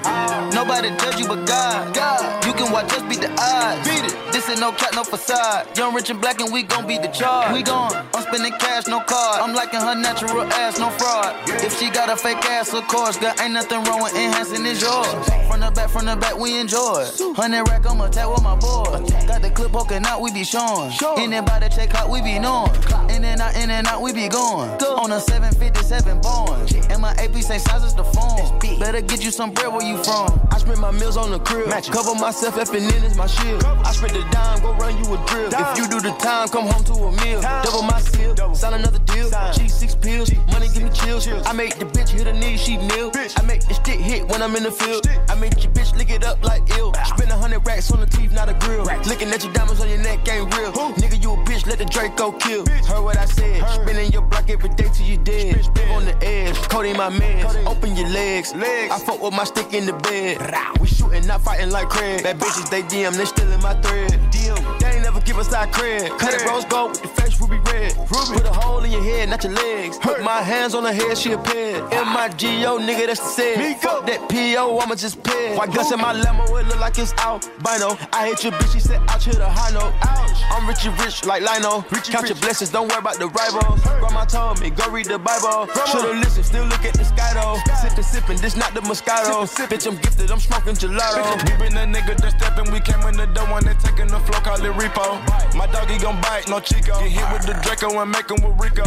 Nobody 0.54 0.90
judge 1.02 1.18
you 1.18 1.26
but 1.26 1.44
God. 1.44 1.92
God. 1.92 2.46
You 2.46 2.52
can 2.52 2.70
watch 2.70 2.92
us 2.92 3.02
beat 3.10 3.23
the 3.24 3.32
odds. 3.40 3.88
Beat 3.88 4.04
it. 4.04 4.32
This 4.32 4.48
ain't 4.50 4.60
no 4.60 4.72
cat, 4.72 4.94
no 4.94 5.04
facade. 5.04 5.76
Young, 5.76 5.94
rich, 5.94 6.10
and 6.10 6.20
black, 6.20 6.40
and 6.40 6.52
we 6.52 6.62
gon' 6.62 6.86
beat 6.86 7.02
the 7.02 7.08
charge. 7.08 7.52
We 7.52 7.62
gon' 7.62 7.92
I'm 8.14 8.22
spending 8.22 8.52
cash, 8.58 8.86
no 8.86 9.00
card. 9.00 9.40
I'm 9.40 9.54
liking 9.54 9.80
her 9.80 9.94
natural 9.94 10.42
ass, 10.42 10.78
no 10.78 10.90
fraud. 10.90 11.34
If 11.48 11.78
she 11.78 11.90
got 11.90 12.10
a 12.10 12.16
fake 12.16 12.44
ass, 12.50 12.74
of 12.74 12.86
course, 12.88 13.16
girl, 13.16 13.32
ain't 13.40 13.54
nothing 13.54 13.82
wrong 13.84 14.02
with 14.02 14.14
enhancing 14.14 14.66
it's 14.66 14.82
yours. 14.82 15.08
From 15.48 15.60
the 15.60 15.70
back, 15.70 15.88
from 15.90 16.06
the 16.06 16.16
back, 16.16 16.36
we 16.36 16.58
enjoy. 16.58 17.06
Hundred 17.36 17.68
rack, 17.68 17.86
I'ma 17.86 18.08
tap 18.08 18.28
with 18.28 18.42
my 18.42 18.56
boys. 18.56 19.10
Got 19.26 19.42
the 19.42 19.50
clip 19.50 19.72
poking 19.72 20.04
out, 20.04 20.20
we 20.20 20.32
be 20.32 20.44
showing. 20.44 20.92
Anybody 21.16 21.68
check 21.68 21.94
out, 21.94 22.10
we 22.10 22.20
be 22.20 22.38
knowing. 22.38 22.72
In 23.08 23.24
and 23.24 23.40
out, 23.40 23.56
in 23.56 23.70
and 23.70 23.86
out, 23.86 24.02
we 24.02 24.12
be 24.12 24.28
going. 24.28 24.70
On 24.82 25.12
a 25.12 25.20
757 25.20 26.20
Boeing. 26.20 26.90
And 26.90 27.00
my 27.00 27.12
AP 27.12 27.34
same 27.36 27.60
size 27.60 27.84
as 27.84 27.94
the 27.94 28.04
phone. 28.04 28.58
Better 28.78 29.00
get 29.00 29.24
you 29.24 29.30
some 29.30 29.52
bread 29.52 29.72
where 29.72 29.86
you 29.86 30.02
from. 30.04 30.40
I 30.50 30.58
spend 30.58 30.80
my 30.80 30.90
meals 30.90 31.16
on 31.16 31.30
the 31.30 31.38
crib. 31.38 31.70
Cover 31.92 32.14
myself, 32.14 32.56
effing 32.56 32.90
in 32.96 33.13
is 33.14 33.18
my 33.18 33.26
shield. 33.26 33.64
I 33.64 33.92
spend 33.92 34.14
the 34.14 34.22
dime, 34.30 34.60
go 34.60 34.74
run 34.74 34.96
you 34.98 35.14
a 35.14 35.18
drill. 35.26 35.50
If 35.52 35.78
you 35.78 35.88
do 35.88 36.00
the 36.00 36.12
time, 36.18 36.48
come 36.48 36.66
home 36.66 36.84
to 36.84 36.92
a 36.92 37.12
meal. 37.24 37.40
Double 37.40 37.82
my 37.82 38.00
seal, 38.00 38.34
sign 38.54 38.74
another 38.74 38.98
deal. 38.98 39.30
G6 39.30 40.00
pills, 40.00 40.30
money 40.52 40.68
give 40.72 40.82
me 40.82 40.90
chills. 40.90 41.26
I 41.46 41.52
make 41.52 41.78
the 41.78 41.84
bitch 41.84 42.10
hit 42.10 42.26
her 42.26 42.32
knees, 42.32 42.60
she 42.60 42.76
kneel. 42.76 43.10
I 43.36 43.42
make 43.42 43.66
the 43.66 43.74
stick 43.74 44.00
hit 44.00 44.28
when 44.28 44.42
I'm 44.42 44.54
in 44.56 44.62
the 44.62 44.70
field. 44.70 45.06
I 45.28 45.34
make 45.34 45.62
your 45.62 45.72
bitch 45.72 45.96
lick 45.96 46.10
it 46.10 46.24
up 46.24 46.42
like 46.44 46.62
ill. 46.78 46.92
Spend 47.04 47.30
a 47.30 47.36
hundred 47.36 47.66
racks 47.66 47.90
on 47.90 48.00
the 48.00 48.06
teeth, 48.06 48.32
not 48.32 48.48
a 48.48 48.54
grill. 48.54 48.84
Looking 49.06 49.28
at 49.30 49.44
your 49.44 49.52
diamonds 49.52 49.80
on 49.80 49.88
your 49.88 49.98
neck 49.98 50.26
ain't 50.28 50.54
real. 50.56 50.72
Nigga, 50.72 51.22
you 51.22 51.32
a 51.32 51.36
bitch, 51.44 51.66
let 51.66 51.78
the 51.78 51.84
Draco 51.84 52.32
kill. 52.32 52.66
Heard 52.66 53.02
what 53.02 53.16
I 53.16 53.26
said. 53.26 53.62
Spinning 53.68 54.12
your 54.12 54.22
block 54.22 54.50
every 54.50 54.70
day 54.70 54.88
till 54.92 55.06
you 55.06 55.18
dead. 55.18 55.56
On 55.90 56.04
the 56.04 56.16
edge, 56.24 56.56
coding 56.68 56.96
my 56.96 57.10
meds. 57.10 57.66
Open 57.66 57.96
your 57.96 58.08
legs. 58.08 58.52
I 58.54 58.98
fuck 58.98 59.22
with 59.22 59.34
my 59.34 59.44
stick 59.44 59.72
in 59.72 59.86
the 59.86 59.92
bed. 59.92 60.38
We 60.80 60.86
shooting, 60.86 61.26
not 61.26 61.42
fighting 61.42 61.70
like 61.70 61.88
Craig. 61.88 62.22
Bad 62.22 62.38
bitches, 62.38 62.70
they 62.70 62.82
DM, 62.82 63.03
Damn, 63.04 63.12
they 63.12 63.26
still 63.26 63.52
in 63.52 63.60
my 63.60 63.74
thread. 63.82 64.12
DM 64.32 64.83
give 65.24 65.38
us 65.38 65.52
our 65.52 65.66
cred. 65.66 66.16
Cut 66.18 66.34
it 66.34 66.44
rose 66.44 66.64
gold 66.66 66.90
with 66.90 67.02
the 67.02 67.08
face 67.08 67.40
ruby 67.40 67.56
red. 67.70 67.96
Ruby. 67.96 68.38
Put 68.38 68.46
a 68.46 68.52
hole 68.52 68.82
in 68.84 68.92
your 68.92 69.02
head, 69.02 69.28
not 69.28 69.42
your 69.42 69.52
legs. 69.52 69.98
Put 69.98 70.22
my 70.22 70.42
hands 70.42 70.74
on 70.74 70.84
her 70.84 70.92
head, 70.92 71.16
she 71.16 71.32
a 71.32 71.38
ped. 71.38 71.92
M-I-G-O, 71.92 72.78
nigga, 72.78 73.06
that's 73.06 73.20
the 73.20 73.56
said. 73.56 73.80
Fuck 73.80 74.06
that 74.06 74.28
P.O., 74.28 74.78
I'ma 74.78 74.94
just 74.94 75.22
ped. 75.22 75.56
White 75.56 75.72
guts 75.72 75.92
in 75.92 76.00
my 76.00 76.12
limo, 76.12 76.44
it 76.56 76.66
look 76.66 76.80
like 76.80 76.98
it's 76.98 77.12
albino. 77.14 77.96
I 78.12 78.28
hate 78.28 78.44
your 78.44 78.52
bitch, 78.52 78.72
she 78.72 78.80
said, 78.80 79.00
ouch, 79.08 79.24
hit 79.24 79.38
a 79.38 79.48
high 79.48 79.72
note. 79.72 79.92
Ouch. 80.02 80.34
I'm 80.50 80.68
rich 80.68 80.84
and 80.84 80.98
rich 81.00 81.24
like 81.24 81.42
Lino. 81.42 81.84
Richie 81.90 82.12
Count 82.12 82.24
rich. 82.24 82.30
your 82.30 82.40
blessings, 82.40 82.70
don't 82.70 82.88
worry 82.88 82.98
about 82.98 83.18
the 83.18 83.28
rivals. 83.28 83.80
Grandma 83.82 84.24
told 84.24 84.60
me, 84.60 84.70
go 84.70 84.90
read 84.90 85.06
the 85.06 85.18
Bible. 85.18 85.66
Should've 85.86 86.16
listened, 86.16 86.46
still 86.46 86.64
look 86.66 86.84
at 86.84 86.94
the 86.94 87.04
sky 87.04 87.32
though. 87.34 87.58
Sippin', 87.74 88.04
sippin', 88.04 88.40
this 88.40 88.56
not 88.56 88.74
the 88.74 88.80
Moscato. 88.80 89.46
Bitch, 89.68 89.86
I'm 89.86 89.96
gifted, 89.96 90.30
I'm 90.30 90.40
smoking 90.40 90.74
gelato. 90.74 91.22
We 91.44 91.68
been 91.68 91.76
a 91.76 91.86
nigga 91.86 92.16
that 92.18 92.38
steppin', 92.38 92.72
we 92.72 92.80
came 92.80 93.00
in 93.08 93.16
the 93.16 93.26
door 93.26 93.46
when 93.52 93.64
they 93.64 93.74
taking 93.74 94.08
the 94.08 94.20
flow, 94.20 94.40
call 94.40 94.62
it 94.62 94.72
repo. 94.74 95.13
My 95.56 95.66
doggy 95.66 95.98
gon' 95.98 96.20
bite, 96.20 96.48
no 96.48 96.60
Chico. 96.60 96.98
Get 97.00 97.10
hit 97.10 97.26
with 97.32 97.46
the 97.46 97.54
Draco 97.62 97.88
and 98.00 98.10
make 98.10 98.30
him 98.30 98.42
with 98.42 98.58
Rico. 98.60 98.86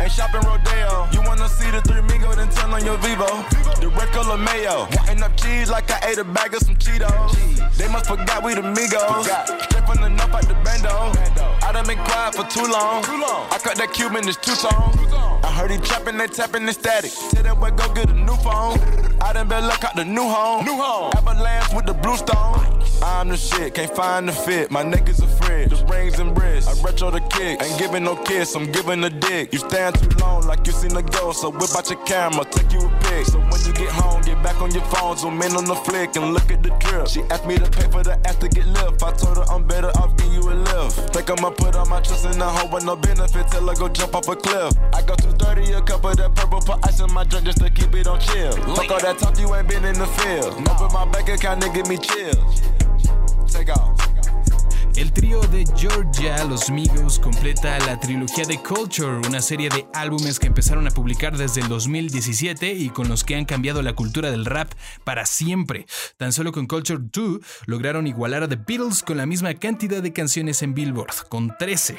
Ain't 0.00 0.12
shopping 0.12 0.42
Rodeo. 0.42 1.08
You 1.12 1.22
wanna 1.26 1.48
see 1.48 1.70
the 1.70 1.80
three 1.82 2.02
Migo, 2.02 2.34
then 2.34 2.48
turn 2.50 2.72
on 2.72 2.84
your 2.84 2.98
Vivo. 2.98 3.26
The 3.80 3.88
red 3.88 4.08
color 4.12 4.36
mayo. 4.36 4.88
Wanting 4.96 5.22
up 5.22 5.36
cheese 5.36 5.70
like 5.70 5.90
I 5.90 6.10
ate 6.10 6.18
a 6.18 6.24
bag 6.24 6.54
of 6.54 6.62
some 6.62 6.76
Cheetos. 6.76 7.76
They 7.76 7.88
must 7.88 8.06
forgot 8.06 8.44
we 8.44 8.54
the 8.54 8.62
Migos. 8.62 9.66
The 9.96 10.10
north 10.10 10.34
out 10.34 10.42
the 10.46 10.54
bando. 10.62 11.12
I 11.66 11.72
done 11.72 11.86
been 11.86 11.98
quiet 11.98 12.34
for 12.34 12.44
too 12.44 12.66
long. 12.70 13.02
I 13.50 13.58
cut 13.62 13.76
that 13.78 13.92
Cuban, 13.92 14.28
it's 14.28 14.36
two 14.36 14.54
tone. 14.54 14.92
I 15.42 15.50
heard 15.50 15.70
he 15.70 15.78
trapping, 15.78 16.18
they 16.18 16.26
tapping 16.26 16.66
the 16.66 16.72
static. 16.72 17.10
Tell 17.30 17.42
that 17.42 17.58
boy 17.58 17.70
go 17.70 17.92
get 17.94 18.10
a 18.10 18.12
new 18.12 18.36
phone. 18.36 18.78
I 19.22 19.32
done 19.32 19.48
been 19.48 19.66
luck 19.66 19.82
out 19.84 19.96
the 19.96 20.04
new 20.04 20.28
home. 20.28 20.64
New 20.64 20.76
home. 20.76 21.12
Avalanche 21.16 21.72
with 21.74 21.86
the 21.86 21.94
blue 21.94 22.16
stone. 22.16 22.82
I'm 23.02 23.28
the 23.28 23.36
shit, 23.36 23.74
can't 23.74 23.90
find 23.96 24.28
the 24.28 24.32
fit. 24.32 24.70
My 24.70 24.84
niggas 24.84 25.22
afraid. 25.22 25.65
The 25.68 25.84
rings 25.90 26.18
and 26.18 26.36
wrists. 26.38 26.70
I 26.70 26.82
retro 26.82 27.10
the 27.10 27.20
kick. 27.20 27.62
Ain't 27.62 27.78
giving 27.78 28.04
no 28.04 28.14
kiss, 28.14 28.54
I'm 28.54 28.70
giving 28.70 29.02
a 29.04 29.10
dick. 29.10 29.52
You 29.52 29.58
stand 29.58 29.98
too 29.98 30.08
long 30.18 30.46
like 30.46 30.66
you 30.66 30.72
seen 30.72 30.96
a 30.96 31.02
ghost. 31.02 31.40
So 31.40 31.50
whip 31.50 31.74
out 31.76 31.90
your 31.90 32.02
camera, 32.04 32.44
take 32.44 32.72
you 32.72 32.80
a 32.86 32.90
pic. 33.00 33.26
So 33.26 33.38
when 33.38 33.60
you 33.66 33.72
get 33.72 33.90
home, 33.90 34.22
get 34.22 34.42
back 34.42 34.60
on 34.62 34.70
your 34.70 34.84
phone, 34.84 35.16
zoom 35.16 35.42
in 35.42 35.56
on 35.56 35.64
the 35.64 35.74
flick 35.74 36.14
and 36.16 36.32
look 36.32 36.50
at 36.52 36.62
the 36.62 36.70
drip. 36.78 37.08
She 37.08 37.22
asked 37.30 37.46
me 37.46 37.58
to 37.58 37.68
pay 37.68 37.90
for 37.90 38.02
the 38.02 38.14
ass 38.26 38.36
to 38.36 38.48
get 38.48 38.66
lift. 38.66 39.02
I 39.02 39.12
told 39.12 39.38
her 39.38 39.44
I'm 39.50 39.66
better 39.66 39.90
off 39.98 40.16
giving 40.16 40.34
you 40.34 40.42
a 40.50 40.54
lift. 40.54 41.12
Think 41.12 41.30
I'ma 41.30 41.50
put 41.50 41.74
all 41.74 41.86
my 41.86 42.00
trust 42.00 42.26
in 42.26 42.38
the 42.38 42.46
hoe 42.46 42.68
with 42.72 42.84
no 42.84 42.96
benefit 42.96 43.48
till 43.48 43.68
I 43.68 43.74
go 43.74 43.88
jump 43.88 44.14
off 44.14 44.28
a 44.28 44.36
cliff. 44.36 44.72
I 44.94 45.02
go 45.02 45.14
too 45.16 45.32
dirty, 45.32 45.72
a 45.72 45.82
cup 45.82 46.04
of 46.04 46.16
that 46.16 46.34
purple, 46.34 46.60
put 46.60 46.78
ice 46.86 47.00
in 47.00 47.12
my 47.12 47.24
drink 47.24 47.46
just 47.46 47.58
to 47.58 47.70
keep 47.70 47.94
it 47.94 48.06
on 48.06 48.20
chill. 48.20 48.52
Fuck 48.76 48.90
all 48.90 49.00
that 49.00 49.18
talk, 49.18 49.38
you 49.38 49.52
ain't 49.54 49.68
been 49.68 49.84
in 49.84 49.98
the 49.98 50.06
field. 50.06 50.54
Open 50.68 50.92
my 50.92 51.04
bank 51.10 51.28
account 51.28 51.64
give 51.74 51.88
me 51.88 51.98
chills. 51.98 52.62
Take 53.48 53.70
off. 53.70 54.05
El 54.96 55.12
trío 55.12 55.42
de 55.42 55.66
Georgia, 55.76 56.42
los 56.46 56.70
Migos, 56.70 57.18
completa 57.18 57.78
la 57.80 58.00
trilogía 58.00 58.46
de 58.46 58.62
Culture, 58.62 59.18
una 59.28 59.42
serie 59.42 59.68
de 59.68 59.86
álbumes 59.92 60.38
que 60.38 60.46
empezaron 60.46 60.86
a 60.86 60.90
publicar 60.90 61.36
desde 61.36 61.60
el 61.60 61.68
2017 61.68 62.72
y 62.72 62.88
con 62.88 63.06
los 63.06 63.22
que 63.22 63.36
han 63.36 63.44
cambiado 63.44 63.82
la 63.82 63.92
cultura 63.92 64.30
del 64.30 64.46
rap 64.46 64.72
para 65.04 65.26
siempre. 65.26 65.84
Tan 66.16 66.32
solo 66.32 66.50
con 66.50 66.66
Culture 66.66 66.98
2 67.12 67.40
lograron 67.66 68.06
igualar 68.06 68.44
a 68.44 68.48
The 68.48 68.56
Beatles 68.56 69.02
con 69.02 69.18
la 69.18 69.26
misma 69.26 69.52
cantidad 69.52 70.02
de 70.02 70.14
canciones 70.14 70.62
en 70.62 70.72
Billboard, 70.72 71.28
con 71.28 71.54
13. 71.58 71.98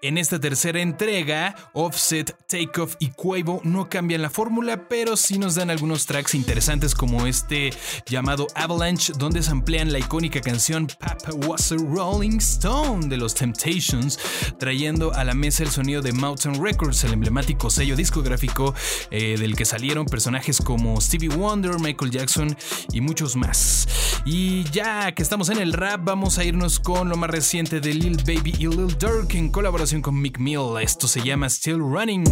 En 0.00 0.16
esta 0.16 0.38
tercera 0.38 0.80
entrega, 0.80 1.56
Offset, 1.72 2.36
Takeoff 2.46 2.94
y 3.00 3.08
Quavo 3.08 3.60
no 3.64 3.88
cambian 3.88 4.22
la 4.22 4.30
fórmula, 4.30 4.88
pero 4.88 5.16
sí 5.16 5.40
nos 5.40 5.56
dan 5.56 5.70
algunos 5.70 6.06
tracks 6.06 6.36
interesantes 6.36 6.94
como 6.94 7.26
este 7.26 7.72
llamado 8.06 8.46
Avalanche, 8.54 9.12
donde 9.18 9.42
se 9.42 9.50
amplían 9.50 9.92
la 9.92 9.98
icónica 9.98 10.40
canción 10.40 10.86
Papa 11.00 11.32
Was 11.48 11.72
a 11.72 11.76
Rolling 11.76 12.38
Stone 12.38 13.08
de 13.08 13.16
los 13.16 13.34
Temptations, 13.34 14.20
trayendo 14.60 15.12
a 15.14 15.24
la 15.24 15.34
mesa 15.34 15.64
el 15.64 15.70
sonido 15.70 16.00
de 16.00 16.12
Mountain 16.12 16.62
Records, 16.62 17.02
el 17.02 17.14
emblemático 17.14 17.68
sello 17.68 17.96
discográfico 17.96 18.74
eh, 19.10 19.36
del 19.36 19.56
que 19.56 19.64
salieron 19.64 20.06
personajes 20.06 20.58
como 20.62 21.00
Stevie 21.00 21.30
Wonder, 21.30 21.80
Michael 21.80 22.12
Jackson 22.12 22.56
y 22.92 23.00
muchos 23.00 23.34
más. 23.34 23.88
Y 24.24 24.62
ya 24.70 25.10
que 25.10 25.22
estamos 25.22 25.48
en 25.48 25.58
el 25.58 25.72
rap, 25.72 26.02
vamos 26.04 26.38
a 26.38 26.44
irnos 26.44 26.78
con 26.78 27.08
lo 27.08 27.16
más 27.16 27.30
reciente 27.30 27.80
de 27.80 27.94
Lil 27.94 28.18
Baby 28.18 28.54
y 28.58 28.68
Lil 28.68 28.96
Durk 28.96 29.34
en 29.34 29.48
colaboración 29.48 29.87
colaboración 29.88 30.02
con 30.02 30.20
Mick 30.20 30.38
Mill. 30.38 30.76
Esto 30.82 31.08
se 31.08 31.20
llama 31.22 31.48
Still 31.48 31.80
Running. 31.80 32.24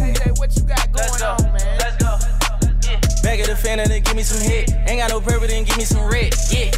Back 3.23 3.39
at 3.39 3.47
the 3.47 3.55
fan 3.55 3.79
and 3.79 3.89
give 3.89 4.15
me 4.15 4.23
some 4.23 4.41
hit. 4.41 4.71
Ain't 4.87 4.99
got 4.99 5.09
no 5.09 5.19
purpose, 5.19 5.49
then 5.49 5.63
give 5.65 5.77
me 5.77 5.83
some 5.83 6.05
red. 6.07 6.33
Yeah. 6.51 6.71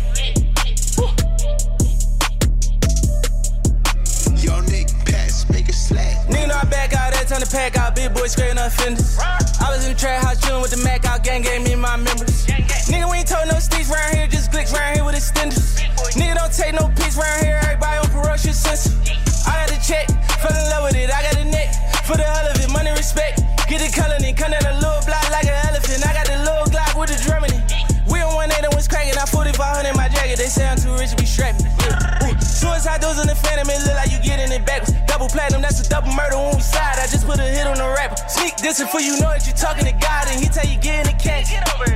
Young 4.37 4.65
Nick, 4.67 4.87
pass, 5.05 5.45
make 5.49 5.67
it 5.67 5.75
slack. 5.75 6.25
Nigga 6.27 6.47
know 6.47 6.55
I 6.55 6.63
back 6.65 6.93
out 6.93 7.13
that 7.13 7.27
time 7.27 7.41
to 7.41 7.47
pack 7.51 7.77
out. 7.77 7.95
Big 7.95 8.13
boy 8.13 8.27
scraping 8.27 8.57
up 8.57 8.71
fenders. 8.71 9.19
I 9.19 9.69
was 9.69 9.85
in 9.85 9.93
the 9.93 9.99
trap 9.99 10.23
house 10.23 10.39
chillin' 10.39 10.61
with 10.61 10.71
the 10.71 10.77
Mac 10.83 11.05
out. 11.05 11.23
Gang 11.23 11.41
gave 11.41 11.61
me 11.61 11.75
my 11.75 11.97
members. 11.97 12.47
Nigga, 12.87 13.11
we 13.11 13.17
ain't 13.17 13.27
told 13.27 13.47
no 13.47 13.59
sticks 13.59 13.89
round 13.91 14.15
here. 14.15 14.27
Just 14.27 14.51
glicks 14.51 14.73
round 14.73 14.95
here 14.95 15.05
with 15.05 15.15
extenders. 15.15 15.77
Nigga 16.15 16.35
don't 16.35 16.53
take 16.53 16.73
no 16.73 16.87
pics 16.95 17.17
round 17.17 17.43
here. 17.43 17.59
Everybody 17.63 17.97
on 17.99 18.07
ferocious 18.07 18.57
sense. 18.57 19.18
I 19.47 19.63
got 19.63 19.69
the 19.69 19.79
check. 19.79 20.07
Fell 20.39 20.55
in 20.55 20.65
love 20.71 20.83
with 20.89 20.95
it. 20.95 21.11
I 21.11 21.21
got 21.23 21.35
the 21.35 21.45
net. 21.45 21.69
For 22.03 22.17
the 22.17 22.23
hell 22.23 22.47
of 22.47 22.59
it. 22.59 22.69
Money 22.71 22.91
respect. 22.91 23.43
Get 23.69 23.85
the 23.85 23.91
color 23.93 24.17
and 24.17 24.35
come 24.35 24.51
down 24.51 24.65
a 24.65 24.75
little 24.81 25.03
block 25.05 25.29
like 25.29 25.45
an 25.45 25.55
elephant. 25.69 26.01
I 26.01 26.13
got 26.13 26.25
the 26.25 26.37
little 26.41 26.65
Glock 26.73 26.97
with 26.97 27.13
the 27.13 27.19
drum 27.21 27.45
in 27.45 27.53
it. 27.53 27.63
We 28.09 28.19
on 28.25 28.33
one 28.33 28.49
eight 28.49 28.65
and 28.65 28.73
was 28.73 28.87
cracking. 28.87 29.13
I 29.13 29.25
4500 29.29 29.87
in 29.87 29.95
my 29.95 30.09
jacket. 30.09 30.41
They 30.41 30.49
say 30.49 30.65
I'm 30.65 30.77
too 30.77 30.91
rich 30.97 31.13
to 31.13 31.17
be 31.17 31.29
strapping. 31.29 31.69
Yeah. 31.85 32.39
Suicide 32.39 33.01
doors 33.01 33.21
in 33.21 33.27
the 33.27 33.37
phantom. 33.37 33.69
It 33.69 33.85
look 33.85 33.93
like 33.93 34.09
you 34.09 34.17
getting 34.25 34.49
it 34.49 34.65
backwards. 34.65 34.97
Double 35.05 35.29
platinum. 35.29 35.61
That's 35.61 35.79
a 35.79 35.87
double 35.87 36.09
murder 36.17 36.37
when 36.37 36.57
we 36.57 36.65
side. 36.65 36.97
I 36.97 37.05
just 37.05 37.29
put 37.29 37.37
a 37.37 37.45
hit 37.45 37.67
on 37.67 37.77
the 37.77 37.87
rapper. 37.93 38.17
Sneak 38.27 38.57
this 38.57 38.81
for 38.81 38.99
you 38.99 39.21
know 39.21 39.29
that 39.29 39.45
you 39.45 39.53
talking 39.53 39.85
to 39.85 39.93
God 39.93 40.27
and 40.33 40.41
he 40.41 40.49
tell 40.49 40.65
you 40.65 40.81
get 40.81 41.05
in 41.05 41.13
the. 41.13 41.19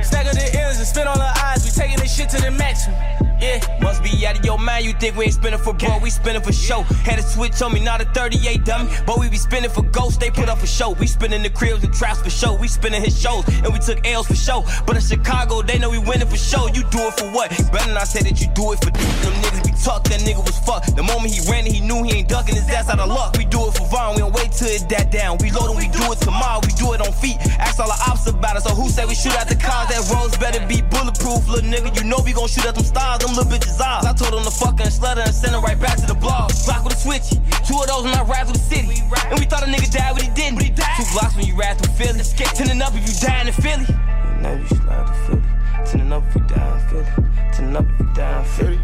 Stack 0.02 0.26
of 0.26 0.34
the 0.34 0.46
ends 0.54 0.78
and 0.78 0.86
spin 0.86 1.08
on 1.08 1.18
the 1.18 1.32
eyes. 1.42 1.64
We 1.64 1.70
taking 1.70 1.98
this 1.98 2.14
shit 2.14 2.30
to 2.30 2.40
the 2.40 2.50
maximum. 2.50 3.33
Yeah, 3.44 3.60
must 3.82 4.02
be 4.02 4.26
out 4.26 4.38
of 4.38 4.44
your 4.44 4.58
mind. 4.58 4.86
You 4.86 4.94
think 4.94 5.16
we 5.16 5.26
ain't 5.26 5.34
spinning 5.34 5.58
for 5.58 5.74
bro, 5.74 5.98
we 5.98 6.08
spinning 6.08 6.40
for 6.40 6.52
show. 6.52 6.80
Had 7.04 7.18
a 7.18 7.22
switch 7.22 7.60
on 7.60 7.74
me, 7.74 7.80
not 7.80 8.00
a 8.00 8.06
38 8.06 8.64
dummy. 8.64 8.90
But 9.06 9.18
we 9.18 9.28
be 9.28 9.36
spinning 9.36 9.68
for 9.68 9.82
ghosts, 9.82 10.16
they 10.16 10.30
put 10.30 10.48
up 10.48 10.62
a 10.62 10.66
show. 10.66 10.92
We 10.92 11.06
spinning 11.06 11.42
the 11.42 11.50
cribs 11.50 11.84
and 11.84 11.92
traps 11.92 12.22
for 12.22 12.30
show. 12.30 12.54
We 12.54 12.68
spinning 12.68 13.02
his 13.02 13.20
shows, 13.20 13.46
and 13.46 13.70
we 13.70 13.78
took 13.80 14.06
L's 14.06 14.28
for 14.28 14.34
show. 14.34 14.64
But 14.86 14.96
in 14.96 15.02
Chicago, 15.02 15.60
they 15.60 15.78
know 15.78 15.90
we 15.90 15.98
winning 15.98 16.28
for 16.28 16.38
show. 16.38 16.68
You 16.68 16.84
do 16.84 17.00
it 17.00 17.20
for 17.20 17.30
what? 17.32 17.50
Better 17.70 17.92
not 17.92 18.08
say 18.08 18.22
that 18.22 18.40
you 18.40 18.48
do 18.54 18.72
it 18.72 18.82
for 18.82 18.90
them 18.90 19.34
niggas 19.44 19.64
be 19.64 19.72
talk. 19.84 20.04
That 20.04 20.20
nigga 20.20 20.38
was. 20.38 20.63
The 20.94 21.02
moment 21.02 21.34
he 21.34 21.42
ran, 21.50 21.66
he 21.66 21.80
knew 21.80 22.02
he 22.06 22.22
ain't 22.22 22.28
ducking 22.28 22.54
his 22.54 22.70
ass 22.70 22.88
out 22.88 23.00
of 23.00 23.08
luck. 23.08 23.34
We 23.36 23.44
do 23.44 23.66
it 23.66 23.74
for 23.74 23.86
Vaughn, 23.90 24.14
we 24.14 24.22
don't 24.22 24.34
wait 24.34 24.52
till 24.52 24.70
it 24.70 24.86
that 24.94 25.10
down. 25.10 25.38
We 25.42 25.50
load 25.50 25.74
and 25.74 25.78
we 25.78 25.90
do 25.90 26.02
it 26.14 26.22
tomorrow, 26.22 26.62
we 26.62 26.70
do 26.78 26.94
it 26.94 27.02
on 27.02 27.10
feet. 27.18 27.38
Ask 27.58 27.82
all 27.82 27.90
the 27.90 27.98
ops 28.06 28.26
about 28.26 28.56
it. 28.56 28.62
So 28.62 28.70
who 28.74 28.88
say 28.88 29.04
we 29.04 29.14
shoot 29.14 29.34
at 29.34 29.48
the 29.50 29.58
cars? 29.58 29.90
That 29.90 30.06
roads 30.14 30.38
better 30.38 30.62
be 30.70 30.86
bulletproof, 30.86 31.50
little 31.50 31.66
nigga. 31.66 31.90
You 31.98 32.06
know 32.06 32.22
we 32.22 32.32
gon' 32.32 32.46
shoot 32.46 32.66
at 32.66 32.74
them 32.74 32.84
stars, 32.84 33.26
them 33.26 33.34
little 33.34 33.50
bitches 33.50 33.74
eyes. 33.82 34.06
I 34.06 34.14
told 34.14 34.38
him 34.38 34.46
to 34.46 34.54
fuck 34.54 34.78
and 34.78 34.90
slutter 34.90 35.26
and 35.26 35.34
send 35.34 35.54
him 35.54 35.62
right 35.66 35.78
back 35.78 35.98
to 35.98 36.06
the 36.06 36.14
blog. 36.14 36.54
Block 36.62 36.86
with 36.86 36.94
a 36.94 37.00
switch. 37.02 37.26
Two 37.66 37.74
of 37.74 37.90
those 37.90 38.06
when 38.06 38.14
I 38.14 38.22
ride 38.22 38.46
through 38.46 38.54
the 38.54 38.66
city. 38.66 39.02
And 39.30 39.38
we 39.42 39.46
thought 39.50 39.66
a 39.66 39.70
nigga 39.70 39.90
died, 39.90 40.14
but 40.14 40.22
he 40.22 40.30
didn't. 40.30 40.62
But 40.62 40.64
he 40.64 40.70
died. 40.70 40.94
Two 40.94 41.10
blocks 41.10 41.34
when 41.34 41.46
you 41.50 41.58
ride 41.58 41.74
through 41.74 41.90
Philly. 41.98 42.22
Tending 42.54 42.82
up 42.82 42.94
if 42.94 43.02
you 43.02 43.14
die 43.18 43.42
in 43.42 43.50
Philly. 43.50 43.86
Now 44.38 44.54
you 44.54 44.66
slide 44.70 45.10
to 45.10 45.14
Philly. 45.26 45.42
Tending 45.90 46.12
up 46.14 46.22
if 46.22 46.34
you 46.38 46.46
die 46.46 46.70
in 46.70 46.80
Philly. 46.86 47.10
Tending 47.50 47.76
up 47.76 47.86
if 47.90 47.98
you 47.98 48.06
die 48.14 48.38
in 48.38 48.44
Philly. 48.46 48.80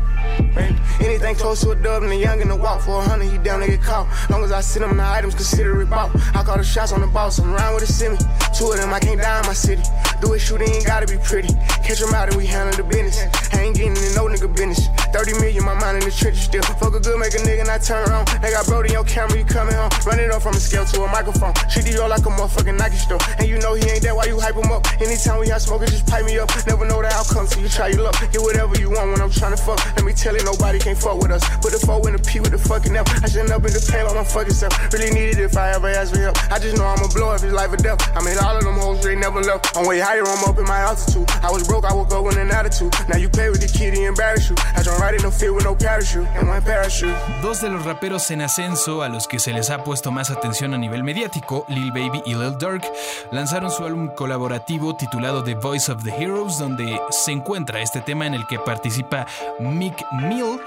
Anything 1.01 1.35
close 1.35 1.63
to 1.63 1.71
a 1.71 1.77
dub 1.77 2.03
and 2.03 2.13
a 2.13 2.17
young 2.17 2.41
in 2.41 2.49
the 2.49 2.57
walk 2.57 2.81
for 2.83 2.99
a 2.99 3.03
hundred, 3.03 3.31
he 3.31 3.39
down 3.39 3.61
to 3.61 3.67
get 3.67 3.83
caught. 3.83 4.07
Long 4.31 4.45
as 4.45 4.53
I 4.53 4.61
sit 4.61 4.83
him, 4.83 4.97
the 4.97 5.05
items 5.05 5.35
consider 5.35 5.81
it 5.81 5.89
bought. 5.89 6.11
I 6.37 6.43
call 6.43 6.59
the 6.59 6.65
shots 6.65 6.93
on 6.93 7.01
the 7.01 7.07
boss, 7.07 7.39
I'm 7.39 7.53
with 7.75 7.85
a 7.85 7.87
semi. 7.87 8.17
Two 8.57 8.73
of 8.73 8.77
them, 8.77 8.93
I 8.93 9.01
can't 9.01 9.21
die 9.21 9.41
in 9.41 9.47
my 9.47 9.55
city. 9.55 9.83
Do 10.21 10.35
it, 10.35 10.41
shoot, 10.41 10.61
ain't 10.61 10.85
gotta 10.85 11.07
be 11.07 11.17
pretty. 11.25 11.49
Catch 11.81 12.01
them 12.01 12.13
out 12.15 12.29
and 12.29 12.37
we 12.37 12.47
handle 12.47 12.77
the 12.77 12.85
business. 12.85 13.17
I 13.55 13.65
ain't 13.65 13.77
getting 13.77 13.97
in 13.97 14.13
no 14.15 14.29
nigga 14.29 14.53
business. 14.55 14.89
30 15.13 15.41
million, 15.41 15.65
my 15.65 15.75
mind 15.75 15.99
in 15.99 16.05
the 16.05 16.13
trenches 16.13 16.45
still. 16.45 16.63
Fuck 16.63 16.95
a 16.95 17.01
good, 17.01 17.19
make 17.19 17.33
a 17.35 17.41
nigga 17.41 17.67
not 17.67 17.83
turn 17.83 18.05
around. 18.09 18.29
They 18.45 18.53
got 18.53 18.67
Brody 18.67 18.95
on 18.97 19.07
camera, 19.07 19.39
you 19.39 19.45
coming 19.45 19.75
home. 19.75 19.91
Run 20.05 20.21
it 20.21 20.31
up 20.31 20.43
from 20.43 20.55
a 20.55 20.61
scale 20.61 20.85
to 20.85 21.03
a 21.03 21.09
microphone. 21.09 21.55
Treat 21.73 21.89
the 21.89 22.05
like 22.07 22.27
a 22.27 22.31
motherfucking 22.31 22.77
Nike 22.77 22.97
store. 22.97 23.19
And 23.39 23.49
you 23.49 23.59
know 23.59 23.75
he 23.75 23.89
ain't 23.89 24.03
that, 24.03 24.15
why 24.15 24.27
you 24.27 24.39
hype 24.39 24.57
him 24.57 24.71
up? 24.71 24.85
Anytime 25.01 25.41
we 25.41 25.49
have 25.49 25.63
smoke, 25.63 25.81
just 25.89 26.07
pipe 26.07 26.27
me 26.27 26.39
up. 26.39 26.53
Never 26.67 26.85
know 26.85 27.01
the 27.01 27.09
outcome 27.09 27.47
till 27.47 27.63
you 27.63 27.69
try 27.69 27.89
your 27.89 28.05
luck. 28.05 28.21
Get 28.31 28.43
whatever 28.43 28.79
you 28.79 28.91
want 28.91 29.11
when 29.11 29.21
I'm 29.21 29.31
trying 29.31 29.57
to 29.57 29.63
fuck. 29.63 29.81
Let 29.97 30.05
me 30.05 30.10
tell 30.13 30.37
you, 30.37 30.45
nobody 30.45 30.79
can't 30.79 30.99
fuck 30.99 31.21
with 31.21 31.31
us. 31.31 31.43
Put 31.61 31.73
the 31.73 31.81
four 31.81 32.01
in 32.09 32.17
the 32.17 32.23
P 32.23 32.41
with 32.41 32.53
the 32.53 32.59
fucking 32.59 32.95
F. 32.97 33.07
I 33.23 33.29
shouldn't 33.29 33.51
up 33.51 33.65
in 33.65 33.73
the 33.73 33.83
pain 33.91 34.07
by 34.07 34.15
my 34.15 34.25
fucking 34.25 34.55
self. 34.55 34.73
Really 34.93 35.11
need 35.11 35.37
it 35.37 35.39
if 35.39 35.57
I 35.57 35.73
ever 35.73 35.89
ask 35.89 36.13
for 36.13 36.21
help. 36.21 36.37
I 36.53 36.59
just 36.59 36.77
know 36.77 36.85
I'ma 36.85 37.09
blow 37.13 37.35
if 37.35 37.43
it's 37.43 37.53
life 37.53 37.73
or 37.73 37.77
death. 37.77 38.01
I 38.17 38.23
made 38.23 38.39
all 38.39 38.57
of 38.57 38.65
them 38.65 38.75
hoes, 38.75 39.03
they 39.03 39.17
never 39.17 39.41
left. 39.41 39.77
I'm 39.77 39.87
way 39.87 40.01
higher, 40.01 40.25
I'm 40.27 40.45
up 40.45 40.59
in 40.59 40.65
my 40.65 40.81
altitude. 40.81 41.29
I 41.43 41.51
was 41.51 41.67
broke, 41.67 41.85
I 41.85 41.95
woke 41.95 42.13
up 42.13 42.25
with 42.25 42.37
an 42.37 42.51
attitude. 42.51 42.93
Now 43.09 43.17
you 43.17 43.29
play 43.29 43.51
with 43.51 43.61
the 43.61 43.69
kid, 43.69 43.95
he 43.95 44.05
embarrass 44.05 44.51
you. 44.51 44.57
I 44.77 44.83
don't 44.83 44.99
ride 45.01 45.15
in 45.15 45.23
no 45.23 45.31
fear 45.31 45.53
with 45.53 45.65
no 45.65 45.75
parachute. 45.75 46.27
And 46.37 46.49
one 46.49 46.63
parachute. 46.63 47.15
Dos 47.43 47.61
de 47.61 47.69
los 47.69 47.85
raperos 47.85 48.31
en 48.31 48.43
ascenso 48.43 49.03
a 49.03 49.09
los 49.09 49.27
que 49.27 49.39
se 49.39 49.53
les 49.53 49.71
ha 49.71 49.85
puesto 49.85 50.11
más 50.11 50.31
atención 50.31 50.75
a 50.75 50.79
nivel 50.79 51.05
mediático, 51.05 51.65
Lil 51.69 51.93
Baby 51.93 52.23
y 52.27 52.35
Lil 52.35 52.59
Durk, 52.59 52.85
lanzaron 53.33 53.71
su 53.71 53.85
álbum 53.85 54.09
colaborativo 54.15 54.97
titulado 54.97 55.43
The 55.45 55.55
Voice 55.55 55.91
of 55.91 56.03
the 56.05 56.11
Heroes, 56.11 56.59
donde 56.59 57.01
se 57.11 57.33
encuentra 57.33 57.81
este 57.81 58.01
tema 58.01 58.27
en 58.27 58.35
el 58.35 58.47
que 58.47 58.59
participa 58.59 59.27
Mick 59.59 60.00
Mill, 60.13 60.61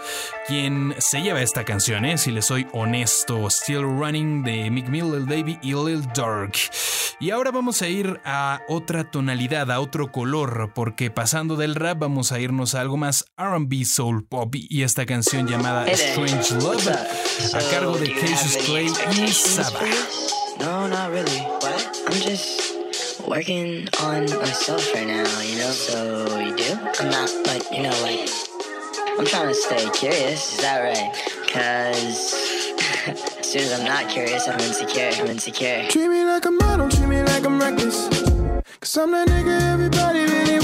quien 0.47 0.95
se 0.97 1.21
lleva 1.21 1.41
esta 1.41 1.63
canción, 1.65 2.05
¿eh? 2.05 2.17
si 2.17 2.31
le 2.31 2.41
soy 2.41 2.67
honesto. 2.73 3.49
Still 3.49 3.83
Running 3.83 4.43
de 4.43 4.69
Mick 4.69 4.87
Mill, 4.89 5.11
Lil 5.11 5.25
Baby 5.25 5.59
y 5.61 5.73
Lil 5.73 6.03
Durk. 6.13 6.57
Y 7.19 7.31
ahora 7.31 7.51
vamos 7.51 7.81
a 7.81 7.87
ir 7.87 8.19
a 8.25 8.61
otra 8.67 9.09
tonalidad, 9.09 9.71
a 9.71 9.79
otro 9.79 10.11
color, 10.11 10.71
porque 10.73 11.09
pasando 11.09 11.55
del 11.55 11.75
rap 11.75 11.99
vamos 11.99 12.31
a 12.31 12.39
irnos 12.39 12.75
a 12.75 12.81
algo 12.81 12.97
más 12.97 13.25
RB 13.37 13.85
Soul 13.85 14.25
Pop 14.25 14.55
y 14.55 14.83
esta 14.83 15.05
canción 15.05 15.47
llamada 15.47 15.87
Strange 15.87 16.55
Love 16.55 16.87
a 16.87 17.71
cargo 17.71 17.97
de 17.97 18.13
Cassius 18.13 18.57
Clay 18.65 18.87
y 19.15 19.27
Saba. 19.29 19.79
No, 20.59 20.87
not 20.87 21.11
really. 21.11 21.41
What? 21.61 21.93
I'm 22.07 22.21
just 22.21 22.73
working 23.27 23.87
on 24.01 24.25
myself 24.39 24.93
right 24.93 25.07
now, 25.07 25.41
you 25.41 25.57
know? 25.57 25.71
So 25.71 26.39
you 26.39 26.55
do? 26.55 26.77
I'm 26.99 27.09
not 27.09 27.31
like, 27.47 27.63
you 27.71 27.83
know, 27.83 28.01
like 28.01 28.29
I'm 29.17 29.25
trying 29.25 29.47
to 29.47 29.53
stay 29.53 29.87
curious, 29.91 30.53
is 30.53 30.61
that 30.61 30.81
right? 30.81 31.13
Cause 31.47 32.33
as 33.37 33.51
soon 33.51 33.61
as 33.61 33.79
I'm 33.79 33.85
not 33.85 34.09
curious, 34.09 34.47
I'm 34.47 34.59
insecure. 34.59 35.11
I'm 35.13 35.27
insecure. 35.27 35.85
Treat 35.87 36.07
me 36.07 36.25
like 36.25 36.45
a 36.45 36.51
model, 36.51 36.89
treat 36.89 37.07
me 37.07 37.21
like 37.21 37.45
I'm 37.45 37.59
reckless. 37.59 38.07
Cause 38.79 38.97
I'm 38.97 39.11
that 39.11 39.27
nigga 39.27 39.73
everybody 39.73 40.25
really 40.25 40.62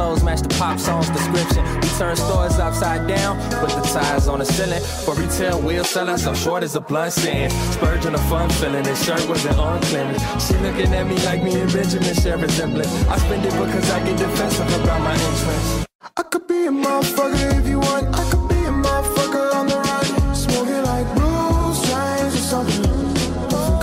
clothes 0.00 0.24
match 0.24 0.40
the 0.40 0.48
pop 0.60 0.78
song's 0.78 1.10
description. 1.10 1.62
We 1.82 1.88
turn 2.00 2.16
stores 2.16 2.58
upside 2.58 3.06
down, 3.06 3.32
put 3.60 3.70
the 3.78 3.82
tires 3.92 4.28
on 4.28 4.38
the 4.38 4.46
ceiling. 4.46 4.82
For 5.04 5.14
retail, 5.14 5.60
we'll 5.60 5.84
selling 5.84 6.16
so 6.16 6.32
short 6.32 6.62
as 6.62 6.74
a 6.74 6.80
blunt 6.80 7.12
stand. 7.12 7.52
Spurging 7.74 8.14
a 8.14 8.22
fun 8.30 8.48
feeling, 8.58 8.84
his 8.86 8.98
shirt 9.04 9.22
wasn't 9.28 9.58
on 9.58 9.78
clearance. 9.88 10.22
She 10.44 10.54
looking 10.64 10.90
at 10.98 11.06
me 11.10 11.16
like 11.28 11.42
me 11.42 11.52
and 11.60 11.70
Benjamin 11.72 12.14
share 12.22 12.38
resemblance. 12.38 12.92
I 13.14 13.16
spend 13.18 13.44
it 13.44 13.52
because 13.62 13.90
I 13.90 13.98
get 14.06 14.16
defensive 14.18 14.70
about 14.80 15.00
my 15.08 15.12
interests. 15.12 15.86
I 16.20 16.22
could 16.30 16.46
be 16.46 16.60
a 16.70 16.72
motherfucker 16.84 17.50
if 17.60 17.66
you 17.68 17.78
want. 17.80 18.04
I 18.20 18.22
could 18.30 18.46
be 18.52 18.60
a 18.72 18.74
motherfucker 18.84 19.46
on 19.58 19.66
the 19.72 19.78
run. 19.88 20.06
Smoking 20.44 20.84
like 20.92 21.06
blue 21.16 21.74
strains 21.82 22.32
or 22.38 22.44
something. 22.52 22.84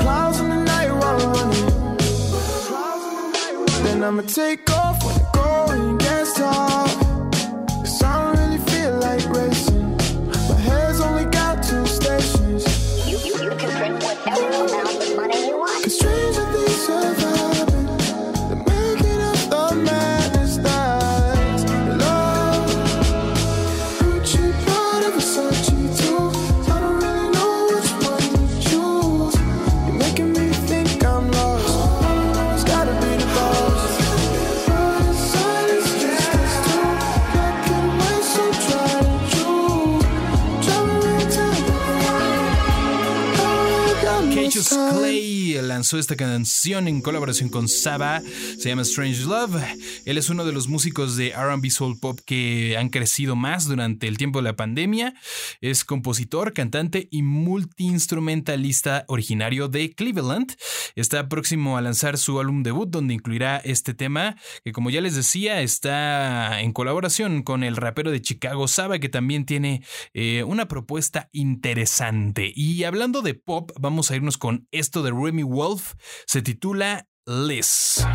Clouds 0.01 0.39
in 0.39 0.49
the 0.49 0.61
night 0.71 0.91
while 0.99 1.17
I'm 1.23 1.31
running. 1.37 1.67
Then 3.83 4.03
I'ma 4.03 4.23
take 4.23 4.61
off 4.71 4.75
the 4.75 4.76
song 6.37 6.86
lanzó 45.77 45.99
esta 45.99 46.15
canción 46.15 46.87
en 46.87 47.01
colaboración 47.01 47.49
con 47.49 47.67
Saba, 47.67 48.23
se 48.57 48.69
llama 48.69 48.81
Strange 48.81 49.21
Love. 49.21 49.61
Él 50.07 50.17
es 50.17 50.29
uno 50.29 50.45
de 50.45 50.53
los 50.53 50.69
músicos 50.69 51.17
de 51.17 51.33
RB 51.35 51.69
Soul 51.69 51.99
Pop 51.99 52.21
que 52.25 52.77
han 52.77 52.87
crecido 52.87 53.35
más 53.35 53.67
durante 53.67 54.07
el 54.07 54.17
tiempo 54.17 54.39
de 54.39 54.43
la 54.43 54.55
pandemia. 54.55 55.13
Es 55.59 55.83
compositor, 55.83 56.53
cantante 56.53 57.09
y 57.11 57.23
multiinstrumentalista 57.23 59.03
originario 59.09 59.67
de 59.67 59.93
Cleveland. 59.93 60.55
Está 60.95 61.27
próximo 61.27 61.75
a 61.75 61.81
lanzar 61.81 62.17
su 62.17 62.39
álbum 62.39 62.63
debut 62.63 62.89
donde 62.89 63.15
incluirá 63.15 63.57
este 63.57 63.93
tema 63.93 64.37
que 64.63 64.71
como 64.71 64.89
ya 64.91 65.01
les 65.01 65.13
decía 65.13 65.61
está 65.61 66.61
en 66.61 66.71
colaboración 66.71 67.43
con 67.43 67.65
el 67.65 67.75
rapero 67.75 68.09
de 68.09 68.21
Chicago 68.21 68.69
Saba 68.69 68.99
que 68.99 69.09
también 69.09 69.45
tiene 69.45 69.83
eh, 70.13 70.43
una 70.43 70.69
propuesta 70.69 71.27
interesante. 71.33 72.53
Y 72.55 72.85
hablando 72.85 73.21
de 73.21 73.33
pop, 73.33 73.71
vamos 73.77 74.09
a 74.09 74.15
irnos 74.15 74.37
con 74.37 74.69
esto 74.71 75.03
de 75.03 75.11
Remy 75.11 75.43
Wolf. 75.43 75.95
Se 76.25 76.41
titula 76.41 77.09
Liz. 77.25 78.05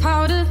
powder 0.00 0.46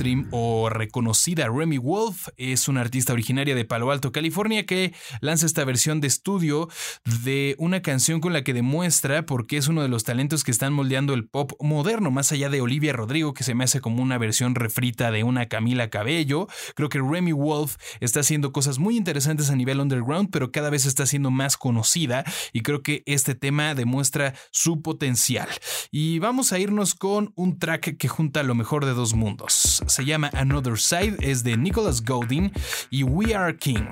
mainstream 0.00 0.26
o 0.30 0.68
reconocida 0.90 1.46
Remy 1.48 1.78
Wolf 1.78 2.30
es 2.36 2.66
una 2.66 2.80
artista 2.80 3.12
originaria 3.12 3.54
de 3.54 3.64
Palo 3.64 3.92
Alto, 3.92 4.10
California, 4.10 4.66
que 4.66 4.92
lanza 5.20 5.46
esta 5.46 5.64
versión 5.64 6.00
de 6.00 6.08
estudio 6.08 6.68
de 7.22 7.54
una 7.58 7.80
canción 7.80 8.20
con 8.20 8.32
la 8.32 8.42
que 8.42 8.54
demuestra 8.54 9.24
por 9.24 9.46
qué 9.46 9.56
es 9.56 9.68
uno 9.68 9.82
de 9.82 9.88
los 9.88 10.02
talentos 10.02 10.42
que 10.42 10.50
están 10.50 10.72
moldeando 10.72 11.14
el 11.14 11.28
pop 11.28 11.52
moderno, 11.60 12.10
más 12.10 12.32
allá 12.32 12.48
de 12.50 12.60
Olivia 12.60 12.92
Rodrigo, 12.92 13.34
que 13.34 13.44
se 13.44 13.54
me 13.54 13.62
hace 13.62 13.80
como 13.80 14.02
una 14.02 14.18
versión 14.18 14.56
refrita 14.56 15.12
de 15.12 15.22
una 15.22 15.46
Camila 15.46 15.90
Cabello. 15.90 16.48
Creo 16.74 16.88
que 16.88 16.98
Remy 16.98 17.30
Wolf 17.30 17.76
está 18.00 18.18
haciendo 18.18 18.50
cosas 18.50 18.80
muy 18.80 18.96
interesantes 18.96 19.48
a 19.48 19.54
nivel 19.54 19.78
underground, 19.78 20.30
pero 20.32 20.50
cada 20.50 20.70
vez 20.70 20.86
está 20.86 21.06
siendo 21.06 21.30
más 21.30 21.56
conocida 21.56 22.24
y 22.52 22.62
creo 22.62 22.82
que 22.82 23.04
este 23.06 23.36
tema 23.36 23.76
demuestra 23.76 24.34
su 24.50 24.82
potencial. 24.82 25.48
Y 25.92 26.18
vamos 26.18 26.52
a 26.52 26.58
irnos 26.58 26.96
con 26.96 27.32
un 27.36 27.60
track 27.60 27.96
que 27.96 28.08
junta 28.08 28.42
lo 28.42 28.56
mejor 28.56 28.84
de 28.86 28.94
dos 28.94 29.14
mundos. 29.14 29.84
Se 29.86 30.04
llama 30.04 30.30
Another 30.34 30.79
Side, 30.80 31.16
es 31.20 31.42
de 31.44 31.56
Nicholas 31.56 32.02
Golding 32.04 32.50
y 32.90 33.04
We 33.04 33.34
Are 33.34 33.56
King. 33.56 33.86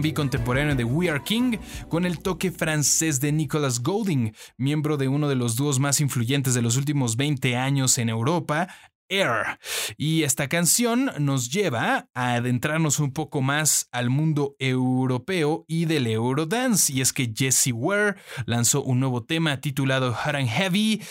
RB 0.00 0.14
contemporáneo 0.14 0.74
de 0.74 0.84
We 0.84 1.10
Are 1.10 1.22
King 1.22 1.58
con 1.88 2.06
el 2.06 2.18
toque 2.20 2.50
francés 2.50 3.20
de 3.20 3.32
Nicholas 3.32 3.82
Golding, 3.82 4.32
miembro 4.56 4.96
de 4.96 5.08
uno 5.08 5.28
de 5.28 5.34
los 5.34 5.56
dúos 5.56 5.78
más 5.78 6.00
influyentes 6.00 6.54
de 6.54 6.62
los 6.62 6.76
últimos 6.76 7.16
20 7.16 7.56
años 7.56 7.98
en 7.98 8.08
Europa, 8.08 8.68
Air. 9.08 9.58
Y 9.96 10.22
esta 10.22 10.48
canción 10.48 11.10
nos 11.18 11.50
lleva 11.50 12.08
a 12.14 12.34
adentrarnos 12.34 13.00
un 13.00 13.12
poco 13.12 13.42
más 13.42 13.88
al 13.90 14.08
mundo 14.08 14.54
europeo 14.58 15.64
y 15.68 15.84
del 15.84 16.06
Eurodance. 16.06 16.92
Y 16.92 17.00
es 17.00 17.12
que 17.12 17.32
Jessie 17.34 17.72
Ware 17.72 18.16
lanzó 18.46 18.82
un 18.82 19.00
nuevo 19.00 19.24
tema 19.24 19.60
titulado 19.60 20.14
Hot 20.14 20.34
and 20.34 20.48
Heavy, 20.48 21.02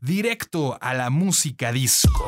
directo 0.00 0.78
a 0.80 0.94
la 0.94 1.10
música 1.10 1.72
disco. 1.72 2.26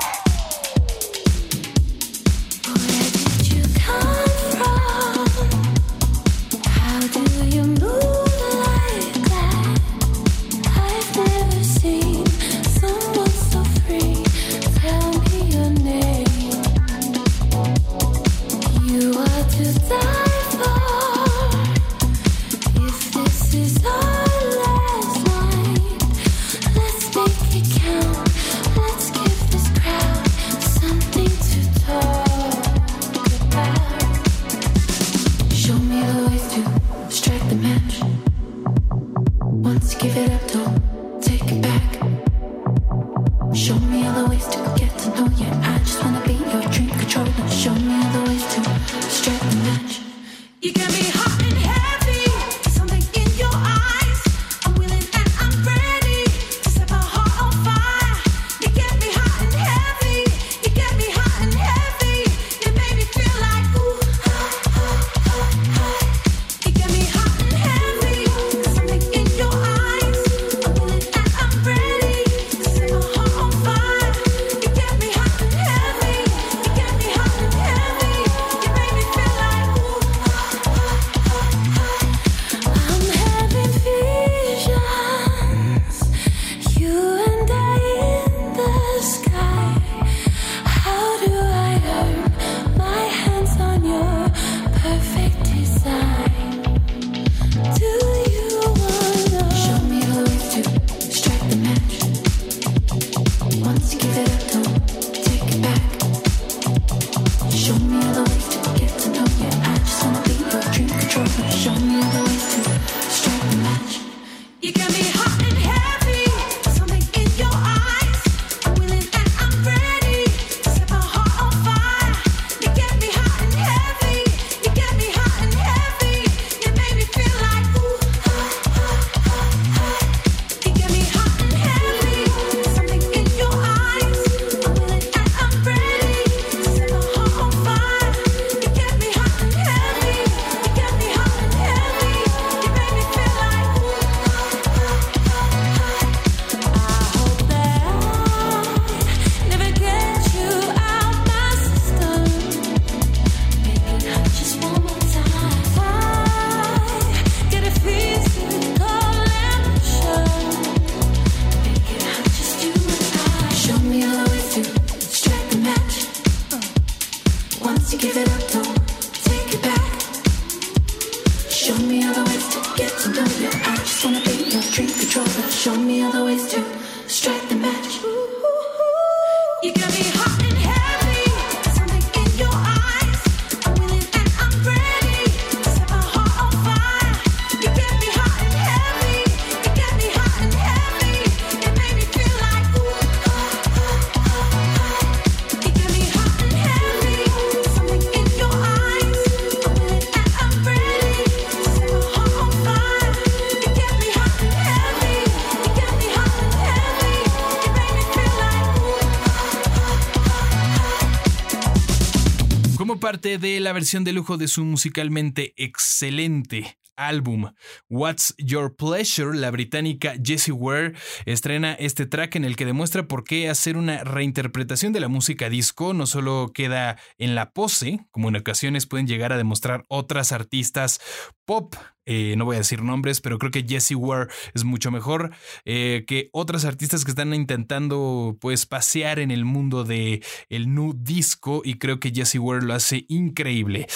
De 213.20 213.58
la 213.58 213.72
versión 213.72 214.04
de 214.04 214.12
lujo 214.12 214.36
de 214.36 214.46
su 214.46 214.64
musicalmente 214.64 215.52
excelente 215.56 216.78
álbum 216.94 217.50
What's 217.88 218.34
Your 218.38 218.76
Pleasure, 218.76 219.36
la 219.36 219.50
británica 219.50 220.14
Jessie 220.22 220.52
Ware 220.52 220.94
estrena 221.26 221.72
este 221.74 222.06
track 222.06 222.36
en 222.36 222.44
el 222.44 222.54
que 222.54 222.64
demuestra 222.64 223.08
por 223.08 223.24
qué 223.24 223.48
hacer 223.48 223.76
una 223.76 224.04
reinterpretación 224.04 224.92
de 224.92 225.00
la 225.00 225.08
música 225.08 225.48
disco 225.48 225.94
no 225.94 226.06
solo 226.06 226.52
queda 226.54 226.96
en 227.18 227.34
la 227.34 227.50
pose, 227.52 228.06
como 228.12 228.28
en 228.28 228.36
ocasiones 228.36 228.86
pueden 228.86 229.08
llegar 229.08 229.32
a 229.32 229.36
demostrar 229.36 229.84
otras 229.88 230.30
artistas 230.30 231.00
pop 231.48 231.74
eh, 232.10 232.36
no 232.38 232.46
voy 232.46 232.56
a 232.56 232.60
decir 232.60 232.82
nombres, 232.82 233.20
pero 233.20 233.38
creo 233.38 233.50
que 233.50 233.66
Jessie 233.68 233.94
Ware 233.94 234.28
es 234.54 234.64
mucho 234.64 234.90
mejor 234.90 235.30
eh, 235.66 236.06
que 236.06 236.30
otras 236.32 236.64
artistas 236.64 237.04
que 237.04 237.10
están 237.10 237.34
intentando 237.34 238.38
pues 238.40 238.64
pasear 238.64 239.18
en 239.18 239.30
el 239.30 239.44
mundo 239.44 239.84
de 239.84 240.24
el 240.48 240.74
nu 240.74 240.94
disco 240.96 241.60
y 241.62 241.74
creo 241.74 242.00
que 242.00 242.10
Jessie 242.10 242.40
Ware 242.40 242.64
lo 242.64 242.72
hace 242.72 243.04
increíble. 243.08 243.88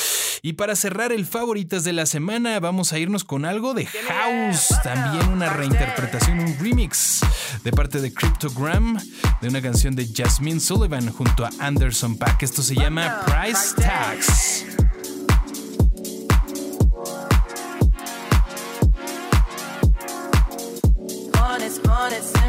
Y 0.43 0.55
para 0.55 0.77
cerrar 0.77 1.11
el 1.11 1.25
favoritas 1.25 1.85
de 1.85 1.95
la 1.95 2.05
semana 2.05 2.61
vamos 2.61 2.93
a 2.93 2.99
irnos 2.99 3.25
con 3.25 3.47
algo 3.47 3.73
de 3.73 3.87
house, 3.87 4.69
también 4.83 5.31
una 5.31 5.49
reinterpretación, 5.49 6.41
un 6.41 6.59
remix 6.59 7.21
de 7.65 7.73
parte 7.73 8.03
de 8.03 8.13
Cryptogram 8.13 8.99
de 9.41 9.49
una 9.49 9.63
canción 9.63 9.97
de 9.97 10.07
Jasmine 10.07 10.61
Sullivan 10.61 11.11
junto 11.11 11.47
a 11.47 11.51
Anderson 11.61 12.19
Pack. 12.19 12.43
Esto 12.43 12.61
se 12.61 12.75
llama 12.75 13.25
Price 13.25 13.75
Tags. 13.75 14.82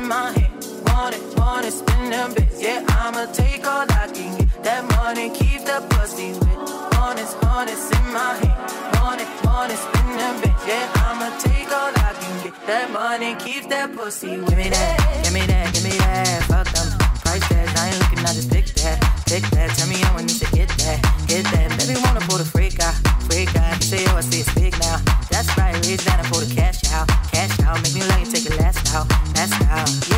In 0.04 0.10
my 0.10 0.32
head. 0.32 0.52
Want 0.88 1.16
it, 1.16 1.24
want 1.38 1.66
it, 1.66 1.72
spend 1.72 2.08
it 2.08 2.12
them 2.12 2.32
bitch. 2.36 2.62
Yeah, 2.62 2.86
I'ma 3.02 3.26
take 3.32 3.66
all 3.66 3.88
I 4.02 4.08
can 4.14 4.38
get. 4.38 4.64
That 4.64 4.84
money 4.96 5.30
keep 5.30 5.62
the 5.70 5.80
pussy 5.92 6.34
wet. 6.44 6.60
Honest, 7.00 7.36
honest 7.44 7.92
in 7.98 8.06
my 8.12 8.32
hand. 8.42 8.58
Honest, 9.00 9.32
honest, 9.48 9.84
spin 9.84 10.08
them 10.20 10.36
bitch. 10.42 10.60
Yeah, 10.68 11.08
I'ma 11.08 11.28
take 11.40 11.72
all 11.72 11.92
I 12.08 12.12
can 12.20 12.36
get. 12.44 12.56
That 12.68 12.92
money 12.92 13.36
keep 13.44 13.70
that 13.70 13.96
pussy 13.96 14.38
wet. 14.40 14.50
Give 14.50 14.58
me 14.58 14.70
that, 14.70 14.96
give 15.24 15.34
me 15.34 15.44
that, 15.48 15.74
give 15.74 15.84
me 15.84 15.96
that. 16.04 16.44
Fuck 16.52 16.68
them 16.76 16.88
price 17.24 17.46
tags. 17.48 17.74
I 17.80 17.90
ain't 17.90 18.00
looking, 18.02 18.20
I 18.20 18.34
just 18.38 18.52
pick 18.52 18.68
that, 18.84 18.98
pick 19.28 19.44
that. 19.56 19.70
Tell 19.78 19.88
me 19.88 19.98
on 20.04 20.16
when 20.16 20.28
you 20.28 20.36
say 20.36 20.50
get 20.58 20.70
that, 20.84 21.00
get 21.28 21.44
that. 21.56 21.68
Baby 21.80 21.96
wanna 22.04 22.22
pull 22.28 22.38
the 22.38 22.46
freak 22.46 22.80
out, 22.80 22.96
freak 23.28 23.56
out. 23.56 23.76
You 23.80 23.88
say, 23.92 24.06
oh, 24.12 24.18
I 24.18 24.22
see 24.22 24.42
it's 24.44 24.54
big 24.54 24.74
now. 24.80 24.98
That's 25.32 25.50
right, 25.58 25.74
raise 25.88 26.04
that 26.06 26.20
and 26.20 26.28
pull 26.28 26.42
the 26.44 26.52
cash 26.54 26.84
out, 26.92 27.08
cash 27.32 27.56
out. 27.66 27.82
Make 27.82 27.96
me 27.96 28.04
like 28.12 28.28
it, 28.28 28.32
take 28.32 28.46
it 28.46 28.60
last 28.60 28.84
out, 28.94 29.08
that's 29.46 29.54
how. 29.66 30.13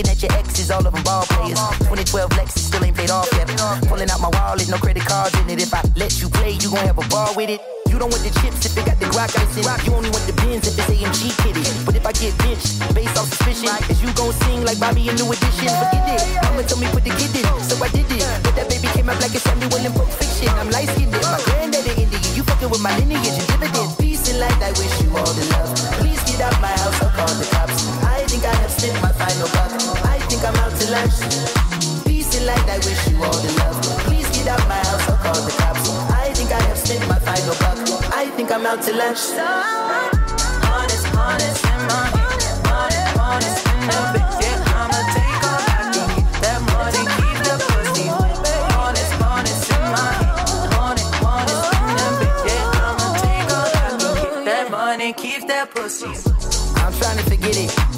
Looking 0.00 0.16
at 0.16 0.22
your 0.24 0.32
exes, 0.32 0.70
all 0.70 0.80
of 0.80 0.94
them 0.96 1.04
ball 1.04 1.28
players. 1.28 1.60
2012 1.84 2.32
Lexus 2.32 2.72
still 2.72 2.80
ain't 2.80 2.96
paid 2.96 3.10
off 3.12 3.28
yet. 3.36 3.52
Pulling 3.84 4.08
out 4.08 4.16
my 4.16 4.32
wallet, 4.32 4.64
no 4.72 4.80
credit 4.80 5.04
cards 5.04 5.36
in 5.36 5.50
it. 5.52 5.60
If 5.60 5.76
I 5.76 5.84
let 5.92 6.16
you 6.24 6.32
play, 6.32 6.56
you 6.56 6.72
gon' 6.72 6.88
have 6.88 6.96
a 6.96 7.04
ball 7.12 7.36
with 7.36 7.52
it. 7.52 7.60
You 7.84 8.00
don't 8.00 8.08
want 8.08 8.24
the 8.24 8.32
chips 8.40 8.64
if 8.64 8.72
it 8.80 8.88
got 8.88 8.96
the 8.96 9.12
Glock 9.12 9.28
ice 9.36 9.60
in 9.60 9.68
it. 9.68 9.84
You 9.84 9.92
only 9.92 10.08
want 10.08 10.24
the 10.24 10.32
bins 10.40 10.64
if 10.64 10.80
it's 10.80 10.88
AMG 10.88 11.36
kitty. 11.44 11.60
But 11.84 12.00
if 12.00 12.06
I 12.08 12.16
get 12.16 12.32
benched 12.40 12.80
based 12.96 13.12
off 13.20 13.28
suspicion, 13.28 13.68
is 13.92 14.00
you 14.00 14.08
gon' 14.16 14.32
sing 14.48 14.64
like 14.64 14.80
Bobby 14.80 15.04
in 15.04 15.20
New 15.20 15.28
Edition? 15.28 15.68
Forget 15.68 16.16
it. 16.16 16.24
Mama 16.48 16.64
told 16.64 16.80
me 16.80 16.88
put 16.96 17.04
the 17.04 17.12
kid 17.20 17.36
in, 17.36 17.44
so 17.60 17.76
I 17.76 17.92
did 17.92 18.08
it. 18.08 18.24
But 18.40 18.56
that 18.56 18.72
baby 18.72 18.88
came 18.96 19.12
out 19.12 19.20
like 19.20 19.36
a 19.36 19.40
Samuel 19.44 19.84
in 19.84 19.92
Pulp 19.92 20.08
Fiction. 20.16 20.48
I'm 20.56 20.72
light 20.72 20.88
skinned, 20.96 21.12
my 21.12 21.44
granddaddy 21.44 22.08
Indian. 22.08 22.24
You 22.32 22.48
fucking 22.48 22.72
with 22.72 22.80
my 22.80 22.96
lineage 22.96 23.36
and 23.36 23.44
dividends. 23.52 24.00
Peace 24.00 24.32
and 24.32 24.40
light, 24.40 24.56
I 24.64 24.72
wish 24.80 24.96
you 25.04 25.12
all 25.12 25.28
the 25.28 25.44
to 30.80 30.90
lunch. 30.92 31.20
Peace 32.06 32.32
and 32.36 32.46
light, 32.46 32.68
I 32.68 32.78
wish 32.78 33.08
you 33.08 33.16
all 33.22 33.38
the 33.44 33.52
love. 33.60 33.76
Please 34.06 34.28
get 34.36 34.48
out 34.48 34.66
my 34.68 34.80
house, 34.88 35.08
I'll 35.08 35.16
call 35.20 35.40
the 35.44 35.52
cops. 35.60 35.90
I 36.10 36.32
think 36.32 36.50
I 36.52 36.60
have 36.68 36.78
spent 36.78 37.06
my 37.08 37.18
final 37.18 37.54
buck. 37.60 37.78
I 38.14 38.26
think 38.36 38.50
I'm 38.50 38.64
out 38.66 38.82
to 38.84 38.92
lunch. 38.92 39.20
Honest, 40.72 41.06
honest 41.16 41.64
in 41.72 41.80
my. 41.90 42.06
Honest, 42.72 43.18
honest 43.20 43.60
in 43.68 43.80
the 43.88 44.00
bitch. 44.14 44.36
Yeah, 44.40 44.78
I'ma 44.80 45.00
take 45.16 45.42
all 45.48 45.60
I 45.60 45.84
can. 45.92 46.08
That 46.44 46.60
money 46.72 47.04
keep 47.16 47.36
the 47.44 47.54
pussy. 47.68 48.06
Honest, 48.80 49.12
honest 49.20 49.64
in 49.76 49.84
my. 49.94 50.12
Honest, 50.80 51.12
honest 51.28 51.66
in 51.76 51.88
the 52.00 52.08
bitch. 52.20 52.40
Yeah, 52.48 52.84
I'ma 52.88 53.08
take 53.20 53.48
all 53.58 53.68
I 53.68 53.92
can. 54.16 54.44
That 54.48 54.66
money 54.70 55.10
keep 55.12 55.42
that 55.48 55.66
pussy. 55.74 56.12
I'm 56.80 56.92
trying 56.94 57.18
to 57.18 57.24
forget 57.28 57.56
it. 57.56 57.89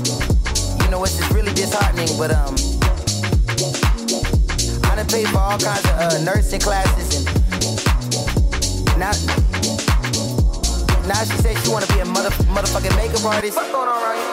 Know, 0.93 1.05
it's 1.05 1.17
just 1.17 1.33
really 1.33 1.55
disheartening, 1.55 2.19
but 2.19 2.33
um, 2.33 2.55
I 4.85 4.95
done 4.95 5.07
paid 5.07 5.27
for 5.29 5.39
all 5.39 5.59
kinds 5.59 5.87
of 5.87 5.97
uh, 5.97 6.23
nursing 6.23 6.61
classes 6.61 7.17
and 7.17 7.25
now, 8.99 9.13
now 11.09 11.25
she 11.25 11.37
said 11.41 11.57
she 11.65 11.73
wanna 11.73 11.87
be 11.87 12.01
a 12.01 12.05
mother, 12.05 12.29
motherfucking 12.53 12.95
makeup 12.95 13.25
artist. 13.25 13.57
What's 13.57 13.73
going 13.73 13.89
on 13.89 14.03
right 14.03 14.32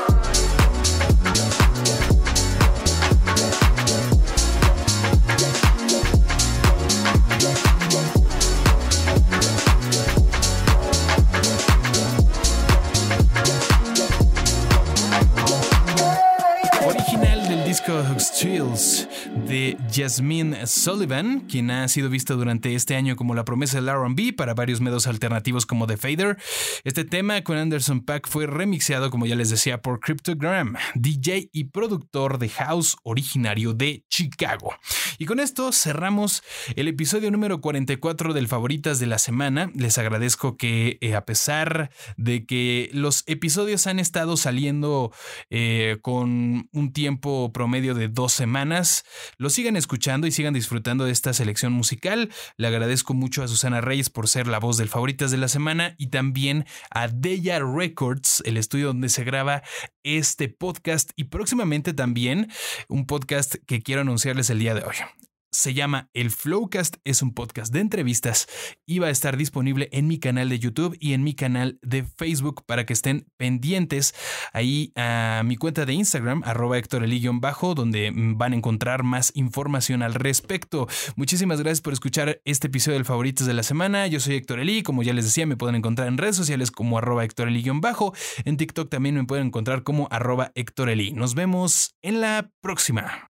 et 19.69 19.77
Jasmine 19.99 20.65
Sullivan, 20.65 21.41
quien 21.41 21.71
ha 21.71 21.85
sido 21.89 22.09
vista 22.09 22.33
durante 22.33 22.73
este 22.73 22.95
año 22.95 23.17
como 23.17 23.35
la 23.35 23.43
promesa 23.43 23.81
del 23.81 23.93
RB 23.93 24.33
para 24.33 24.53
varios 24.53 24.79
medios 24.79 25.07
alternativos 25.07 25.65
como 25.65 25.87
The 25.87 25.97
Fader. 25.97 26.37
Este 26.85 27.03
tema 27.03 27.43
con 27.43 27.57
Anderson 27.57 27.99
Pack 27.99 28.29
fue 28.29 28.47
remixeado, 28.47 29.09
como 29.09 29.25
ya 29.25 29.35
les 29.35 29.49
decía, 29.49 29.81
por 29.81 29.99
Cryptogram, 29.99 30.77
DJ 30.95 31.49
y 31.51 31.65
productor 31.65 32.39
de 32.39 32.47
house 32.47 32.95
originario 33.03 33.73
de 33.73 34.05
Chicago. 34.09 34.73
Y 35.17 35.25
con 35.25 35.41
esto 35.41 35.73
cerramos 35.73 36.43
el 36.77 36.87
episodio 36.87 37.29
número 37.29 37.59
44 37.59 38.33
del 38.33 38.47
Favoritas 38.47 38.99
de 38.99 39.07
la 39.07 39.19
Semana. 39.19 39.69
Les 39.75 39.97
agradezco 39.97 40.55
que 40.55 40.97
eh, 41.01 41.13
a 41.13 41.25
pesar 41.25 41.91
de 42.15 42.45
que 42.45 42.89
los 42.93 43.25
episodios 43.27 43.85
han 43.85 43.99
estado 43.99 44.37
saliendo 44.37 45.11
eh, 45.49 45.97
con 46.01 46.69
un 46.71 46.93
tiempo 46.93 47.51
promedio 47.51 47.95
de 47.95 48.07
dos 48.07 48.31
semanas, 48.31 49.03
lo 49.37 49.49
sigan 49.49 49.75
escuchando 49.89 50.27
y 50.27 50.31
sigan 50.31 50.53
disfrutando 50.53 51.05
de 51.05 51.11
esta 51.11 51.33
selección 51.33 51.73
musical. 51.73 52.29
Le 52.57 52.67
agradezco 52.67 53.15
mucho 53.15 53.41
a 53.41 53.47
Susana 53.47 53.81
Reyes 53.81 54.11
por 54.11 54.27
ser 54.27 54.45
la 54.45 54.59
voz 54.59 54.77
del 54.77 54.87
Favoritas 54.87 55.31
de 55.31 55.37
la 55.37 55.47
Semana 55.47 55.95
y 55.97 56.09
también 56.09 56.67
a 56.91 57.07
Deya 57.07 57.59
Records, 57.59 58.43
el 58.45 58.57
estudio 58.57 58.85
donde 58.85 59.09
se 59.09 59.23
graba 59.23 59.63
este 60.03 60.47
podcast 60.47 61.09
y 61.15 61.23
próximamente 61.23 61.93
también 61.93 62.51
un 62.87 63.07
podcast 63.07 63.55
que 63.65 63.81
quiero 63.81 64.01
anunciarles 64.01 64.51
el 64.51 64.59
día 64.59 64.75
de 64.75 64.83
hoy. 64.83 65.28
Se 65.51 65.73
llama 65.73 66.09
El 66.13 66.29
Flowcast, 66.29 66.97
es 67.03 67.21
un 67.21 67.33
podcast 67.33 67.73
de 67.73 67.79
entrevistas 67.79 68.47
y 68.85 68.99
va 68.99 69.07
a 69.07 69.09
estar 69.09 69.35
disponible 69.35 69.89
en 69.91 70.07
mi 70.07 70.19
canal 70.19 70.47
de 70.49 70.59
YouTube 70.59 70.95
y 70.99 71.13
en 71.13 71.23
mi 71.23 71.33
canal 71.33 71.79
de 71.81 72.03
Facebook 72.03 72.63
para 72.65 72.85
que 72.85 72.93
estén 72.93 73.27
pendientes 73.37 74.13
ahí 74.53 74.91
a 74.95 75.41
mi 75.43 75.55
cuenta 75.57 75.85
de 75.85 75.93
Instagram, 75.93 76.43
arroba 76.45 76.77
Héctor 76.77 77.07
bajo 77.39 77.73
donde 77.73 78.11
van 78.13 78.53
a 78.53 78.55
encontrar 78.55 79.03
más 79.03 79.31
información 79.35 80.03
al 80.03 80.13
respecto. 80.13 80.87
Muchísimas 81.15 81.59
gracias 81.61 81.81
por 81.81 81.93
escuchar 81.93 82.41
este 82.45 82.67
episodio 82.67 82.97
del 82.97 83.05
Favoritos 83.05 83.47
de 83.47 83.53
la 83.53 83.63
Semana. 83.63 84.07
Yo 84.07 84.19
soy 84.19 84.35
Héctor 84.35 84.59
Eli, 84.59 84.83
como 84.83 85.03
ya 85.03 85.13
les 85.13 85.25
decía, 85.25 85.45
me 85.45 85.57
pueden 85.57 85.75
encontrar 85.75 86.07
en 86.07 86.17
redes 86.17 86.35
sociales 86.35 86.71
como 86.71 86.97
arroba 86.97 87.23
Héctor 87.23 87.49
bajo 87.81 88.13
En 88.45 88.57
TikTok 88.57 88.89
también 88.89 89.15
me 89.15 89.23
pueden 89.23 89.47
encontrar 89.47 89.83
como 89.83 90.07
arroba 90.11 90.51
Héctor. 90.55 90.89
Nos 91.13 91.35
vemos 91.35 91.95
en 92.01 92.21
la 92.21 92.51
próxima. 92.61 93.29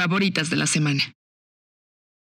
Favoritas 0.00 0.48
de 0.48 0.56
la 0.56 0.66
semana. 0.66 1.19